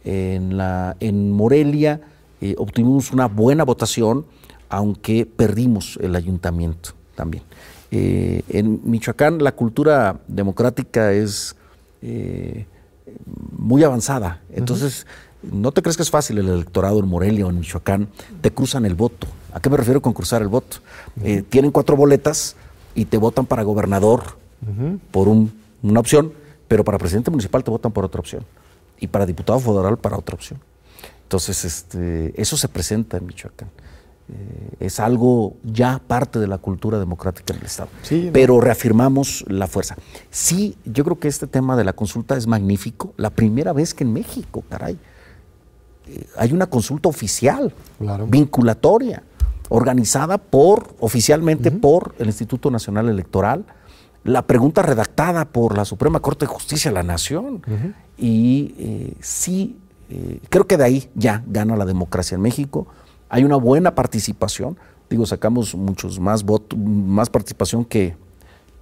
[0.03, 2.01] en, la, en Morelia
[2.41, 4.25] eh, obtuvimos una buena votación,
[4.67, 7.43] aunque perdimos el ayuntamiento también.
[7.91, 11.55] Eh, en Michoacán la cultura democrática es
[12.01, 12.65] eh,
[13.57, 15.05] muy avanzada, entonces
[15.43, 18.07] no te crees que es fácil el electorado en Morelia o en Michoacán,
[18.41, 19.27] te cruzan el voto.
[19.53, 20.77] ¿A qué me refiero con cruzar el voto?
[21.49, 22.55] tienen cuatro boletas
[22.95, 24.37] y te votan para gobernador
[25.11, 26.31] por una opción,
[26.67, 28.45] pero para presidente municipal te votan por otra opción
[29.01, 30.61] y para diputado federal para otra opción.
[31.23, 33.69] Entonces, este, eso se presenta en Michoacán.
[34.29, 37.89] Eh, es algo ya parte de la cultura democrática del Estado.
[38.31, 39.97] Pero reafirmamos la fuerza.
[40.29, 43.13] Sí, yo creo que este tema de la consulta es magnífico.
[43.17, 44.97] La primera vez que en México, caray,
[46.07, 47.73] eh, hay una consulta oficial,
[48.27, 49.23] vinculatoria,
[49.69, 53.65] organizada por, oficialmente por el Instituto Nacional Electoral,
[54.23, 57.61] la pregunta redactada por la Suprema Corte de Justicia de la Nación.
[58.17, 59.77] Y eh, sí,
[60.09, 62.87] eh, creo que de ahí ya gana la democracia en México.
[63.29, 64.77] Hay una buena participación.
[65.09, 68.15] Digo, sacamos muchos más votos, más participación que,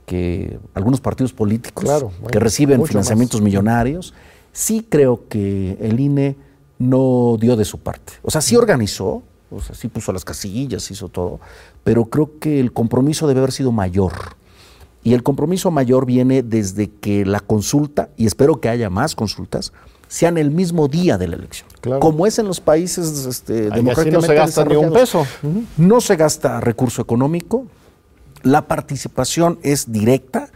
[0.06, 4.14] que algunos partidos políticos que reciben financiamientos millonarios.
[4.52, 6.36] Sí creo que el INE
[6.80, 8.14] no dio de su parte.
[8.24, 9.22] O sea, sí organizó,
[9.52, 11.40] o sea, sí puso las casillas, hizo todo,
[11.84, 14.14] pero creo que el compromiso debe haber sido mayor.
[15.04, 19.72] Y el compromiso mayor viene desde que la consulta, y espero que haya más consultas,
[20.08, 21.70] sean el mismo día de la elección.
[22.00, 25.26] Como es en los países este, democráticamente no se gasta ni un peso.
[25.78, 27.68] No se gasta recurso económico,
[28.44, 30.50] la participación es directa,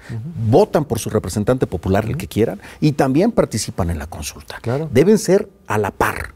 [0.49, 4.59] votan por su representante popular, el que quieran, y también participan en la consulta.
[4.91, 6.33] Deben ser a la par,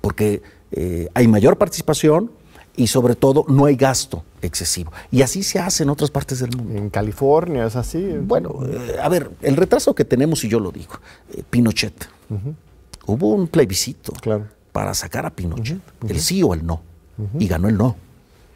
[0.00, 0.42] porque
[0.72, 2.30] eh, hay mayor participación,
[2.76, 4.92] y sobre todo no hay gasto excesivo.
[5.10, 6.74] Y así se hace en otras partes del mundo.
[6.74, 8.02] En California es así.
[8.20, 10.94] Bueno, eh, a ver, el retraso que tenemos, y yo lo digo,
[11.32, 12.08] eh, Pinochet.
[13.06, 14.12] Hubo un plebiscito
[14.72, 16.82] para sacar a Pinochet, el sí o el no,
[17.38, 17.96] y ganó el no,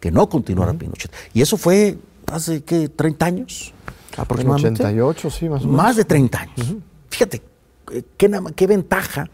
[0.00, 1.12] que no continuara Pinochet.
[1.34, 2.90] Y eso fue hace, ¿qué?
[2.90, 3.72] ¿30 años?
[4.16, 4.82] Aproximadamente.
[4.82, 5.76] 88, sí, más o menos.
[5.76, 6.74] Más de 30 años.
[7.08, 7.42] Fíjate,
[7.92, 9.30] eh, qué, qué ventaja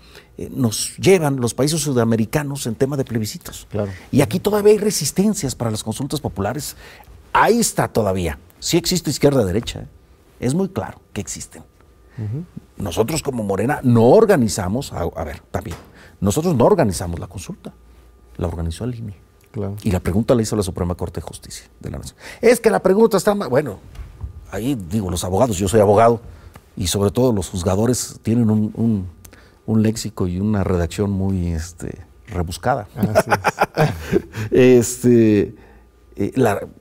[0.51, 3.67] nos llevan los países sudamericanos en tema de plebiscitos.
[4.11, 6.77] Y aquí todavía hay resistencias para las consultas populares.
[7.33, 8.39] Ahí está todavía.
[8.59, 9.81] Sí existe izquierda-derecha.
[9.81, 9.87] ¿eh?
[10.41, 11.63] Es muy claro que existen.
[12.77, 15.77] Nosotros como Morena no organizamos, a, ver, también,
[16.21, 17.73] nosotros no organizamos la consulta,
[18.37, 19.17] la organizó el INE.
[19.83, 22.17] Y la pregunta la hizo la Suprema Corte de Justicia de la Nación.
[22.41, 23.79] Es que la pregunta está, bueno,
[24.51, 26.21] ahí digo, los abogados, yo soy abogado,
[26.77, 29.07] y sobre todo los juzgadores tienen un,
[29.67, 32.89] léxico y una redacción muy este, rebuscada.
[34.51, 35.55] este,
[36.17, 36.33] eh,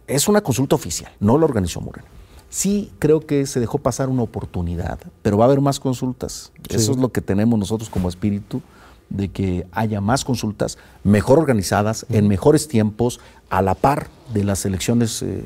[0.07, 2.07] es una consulta oficial, no la organizó Moreno.
[2.49, 6.51] Sí creo que se dejó pasar una oportunidad, pero va a haber más consultas.
[6.69, 8.61] Eso es lo que tenemos nosotros como espíritu,
[9.09, 13.19] de que haya más consultas mejor organizadas, en mejores tiempos,
[13.49, 15.43] a la par de las elecciones eh,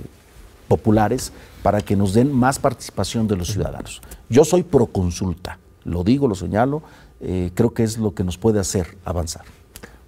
[0.67, 1.31] populares
[1.63, 4.01] para que nos den más participación de los ciudadanos.
[4.29, 6.81] Yo soy pro consulta, lo digo, lo señalo,
[7.22, 9.43] eh, creo que es lo que nos puede hacer avanzar.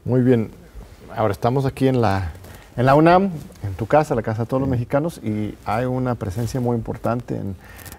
[0.05, 0.51] Muy bien,
[1.16, 2.32] ahora estamos aquí en la,
[2.78, 3.32] en la UNAM,
[3.64, 7.36] en tu casa, la casa de todos los mexicanos, y hay una presencia muy importante
[7.36, 7.55] en,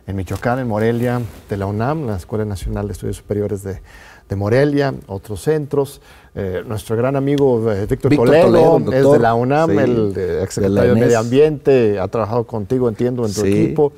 [0.07, 3.81] en Michoacán, en Morelia, de la UNAM, la Escuela Nacional de Estudios Superiores de,
[4.29, 6.01] de Morelia, otros centros.
[6.35, 11.19] Eh, nuestro gran amigo eh, Víctor, Toledo, es de la UNAM, el exsecretario de, Medio
[11.19, 13.93] Ambiente, ha trabajado contigo, entiendo, en tu equipo.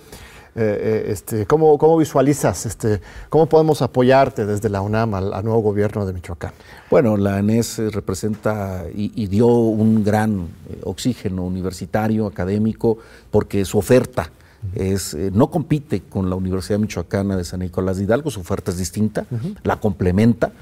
[0.55, 3.00] Eh, este, ¿cómo, ¿cómo, visualizas, este,
[3.30, 6.53] cómo podemos apoyarte desde la UNAM al, nuevo gobierno de Michoacán?
[6.90, 10.48] Bueno, la ANES representa y, dio un gran
[10.84, 12.98] oxígeno universitario, académico,
[13.30, 14.30] porque su oferta
[14.74, 18.76] es, no compite con la Universidad Michoacana de San Nicolás de Hidalgo, su oferta es
[18.76, 19.24] distinta,
[19.64, 20.53] la complementa,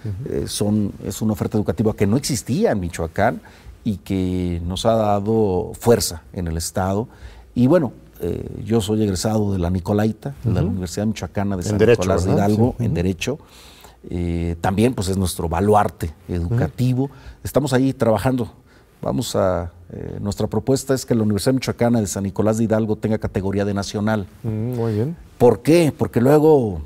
[0.46, 3.40] son, es una oferta educativa que no existía en Michoacán
[3.82, 7.08] y que nos ha dado fuerza en el Estado.
[7.54, 7.92] Y bueno,
[8.22, 12.32] eh, yo soy egresado de la Nicolaita, de la Universidad Michoacana de San Nicolás de
[12.32, 13.38] Hidalgo, en Derecho.
[14.08, 17.10] Eh, también pues es nuestro baluarte educativo.
[17.42, 18.52] Estamos ahí trabajando.
[19.00, 22.96] Vamos a, eh, nuestra propuesta es que la Universidad Michoacana de San Nicolás de Hidalgo
[22.96, 24.26] tenga categoría de nacional.
[24.42, 25.16] muy bien.
[25.38, 25.92] ¿Por qué?
[25.96, 26.82] Porque luego,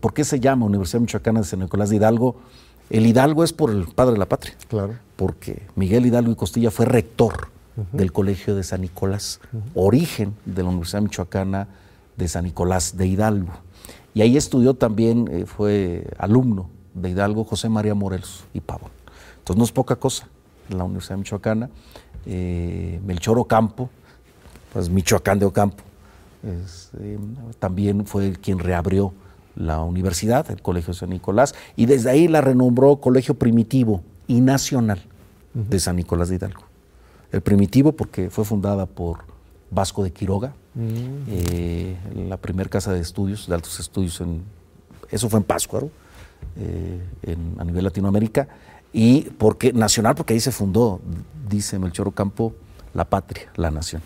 [0.00, 2.36] ¿por qué se llama Universidad Michoacana de San Nicolás de Hidalgo?
[2.90, 4.54] El Hidalgo es por el padre de la patria.
[4.68, 4.94] Claro.
[5.14, 7.55] Porque Miguel Hidalgo y Costilla fue rector
[7.92, 9.40] del Colegio de San Nicolás,
[9.74, 11.68] origen de la Universidad Michoacana
[12.16, 13.52] de San Nicolás de Hidalgo.
[14.14, 18.90] Y ahí estudió también, eh, fue alumno de Hidalgo José María Morelos y Pavón.
[19.38, 20.26] Entonces no es poca cosa
[20.70, 21.70] la Universidad Michoacana.
[22.24, 23.90] Eh, Melchor Ocampo,
[24.72, 25.84] pues Michoacán de Ocampo,
[26.42, 27.18] eh,
[27.58, 29.12] también fue quien reabrió
[29.54, 34.40] la universidad, el Colegio de San Nicolás, y desde ahí la renombró Colegio Primitivo y
[34.40, 35.02] Nacional
[35.54, 36.62] de San Nicolás de Hidalgo.
[37.32, 39.24] El primitivo porque fue fundada por
[39.70, 41.24] Vasco de Quiroga, mm.
[41.28, 41.96] eh,
[42.28, 44.42] la primera casa de estudios, de altos estudios, en,
[45.10, 45.90] eso fue en Páscuaro,
[46.56, 47.00] eh,
[47.58, 48.48] a nivel Latinoamérica,
[48.92, 51.00] y porque nacional, porque ahí se fundó,
[51.48, 52.54] dice Melchor Ocampo,
[52.94, 54.00] la patria, la nación,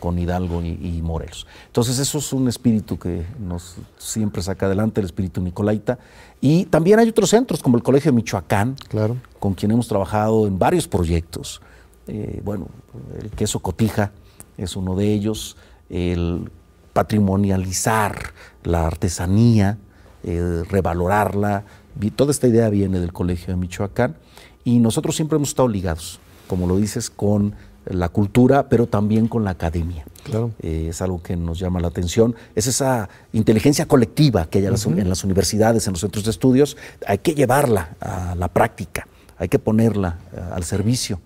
[0.00, 1.46] con Hidalgo y, Morelos.
[1.66, 5.98] Entonces eso es un espíritu que nos siempre saca adelante, el espíritu nicolaita.
[6.42, 9.16] Y también hay otros centros, como el Colegio de Michoacán, claro.
[9.38, 11.62] con quien hemos trabajado en varios proyectos.
[12.06, 12.68] Eh, bueno,
[13.20, 14.12] el queso cotija
[14.56, 15.56] es uno de ellos,
[15.88, 16.50] el
[16.92, 18.32] patrimonializar
[18.62, 19.78] la artesanía,
[20.22, 21.64] revalorarla,
[22.16, 24.16] toda esta idea viene del Colegio de Michoacán
[24.64, 27.54] y nosotros siempre hemos estado ligados, como lo dices, con
[27.86, 30.04] la cultura, pero también con la academia.
[30.24, 30.52] Claro.
[30.62, 32.34] Eh, es algo que nos llama la atención.
[32.54, 36.76] Es esa inteligencia colectiva que hay en las universidades, en los centros de estudios.
[37.06, 41.20] Hay que llevarla a la práctica, hay que ponerla eh, al servicio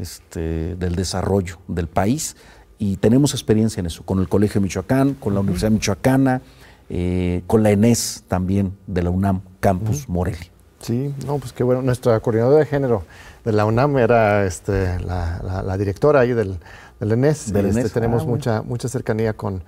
[0.00, 2.36] este, del desarrollo del país
[2.78, 6.40] y tenemos experiencia en eso, con el Colegio Michoacán, con la Universidad Michoacana,
[6.88, 10.50] eh, con la ENES también de la UNAM Campus Morelia.
[10.80, 11.82] Sí, no, pues qué bueno.
[11.82, 13.04] Nuestra coordinadora de género
[13.44, 16.58] de la UNAM era este, la, directora ahí del,
[16.98, 17.52] del ENES.
[17.54, 19.62] Este, tenemos ah, mucha, mucha cercanía con,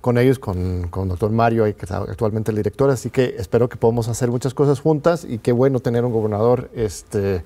[0.00, 3.76] con ellos, con, con doctor Mario, que es actualmente el director, así que espero que
[3.76, 7.44] podamos hacer muchas cosas juntas y qué bueno tener un gobernador este,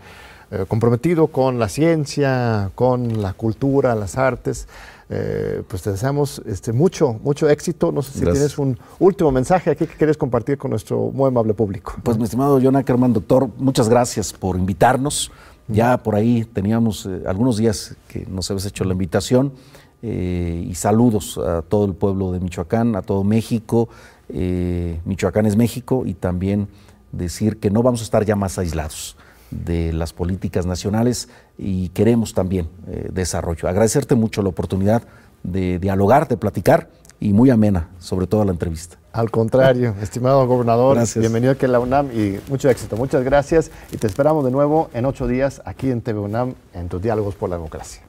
[0.51, 4.67] eh, comprometido con la ciencia, con la cultura, las artes.
[5.11, 7.93] Eh, pues te deseamos este, mucho, mucho éxito.
[7.93, 11.53] No sé si tienes un último mensaje aquí que quieres compartir con nuestro muy amable
[11.53, 11.97] público.
[12.03, 15.31] Pues mi estimado John Ackerman, doctor, muchas gracias por invitarnos.
[15.67, 19.53] Ya por ahí teníamos eh, algunos días que nos habías hecho la invitación
[20.01, 23.89] y saludos a todo el pueblo de Michoacán, a todo México.
[24.29, 26.69] Michoacán es México y también
[27.11, 29.17] decir que no vamos a estar ya más aislados
[29.51, 33.69] de las políticas nacionales y queremos también eh, desarrollo.
[33.69, 35.03] Agradecerte mucho la oportunidad
[35.43, 36.89] de dialogar, de platicar
[37.21, 38.97] y muy amena, sobre todo la entrevista.
[39.13, 42.97] Al contrario, estimado gobernador, bienvenido aquí a la UNAM y mucho éxito.
[42.97, 46.89] Muchas gracias y te esperamos de nuevo en ocho días aquí en TV UNAM en
[46.89, 48.03] tus diálogos por la democracia.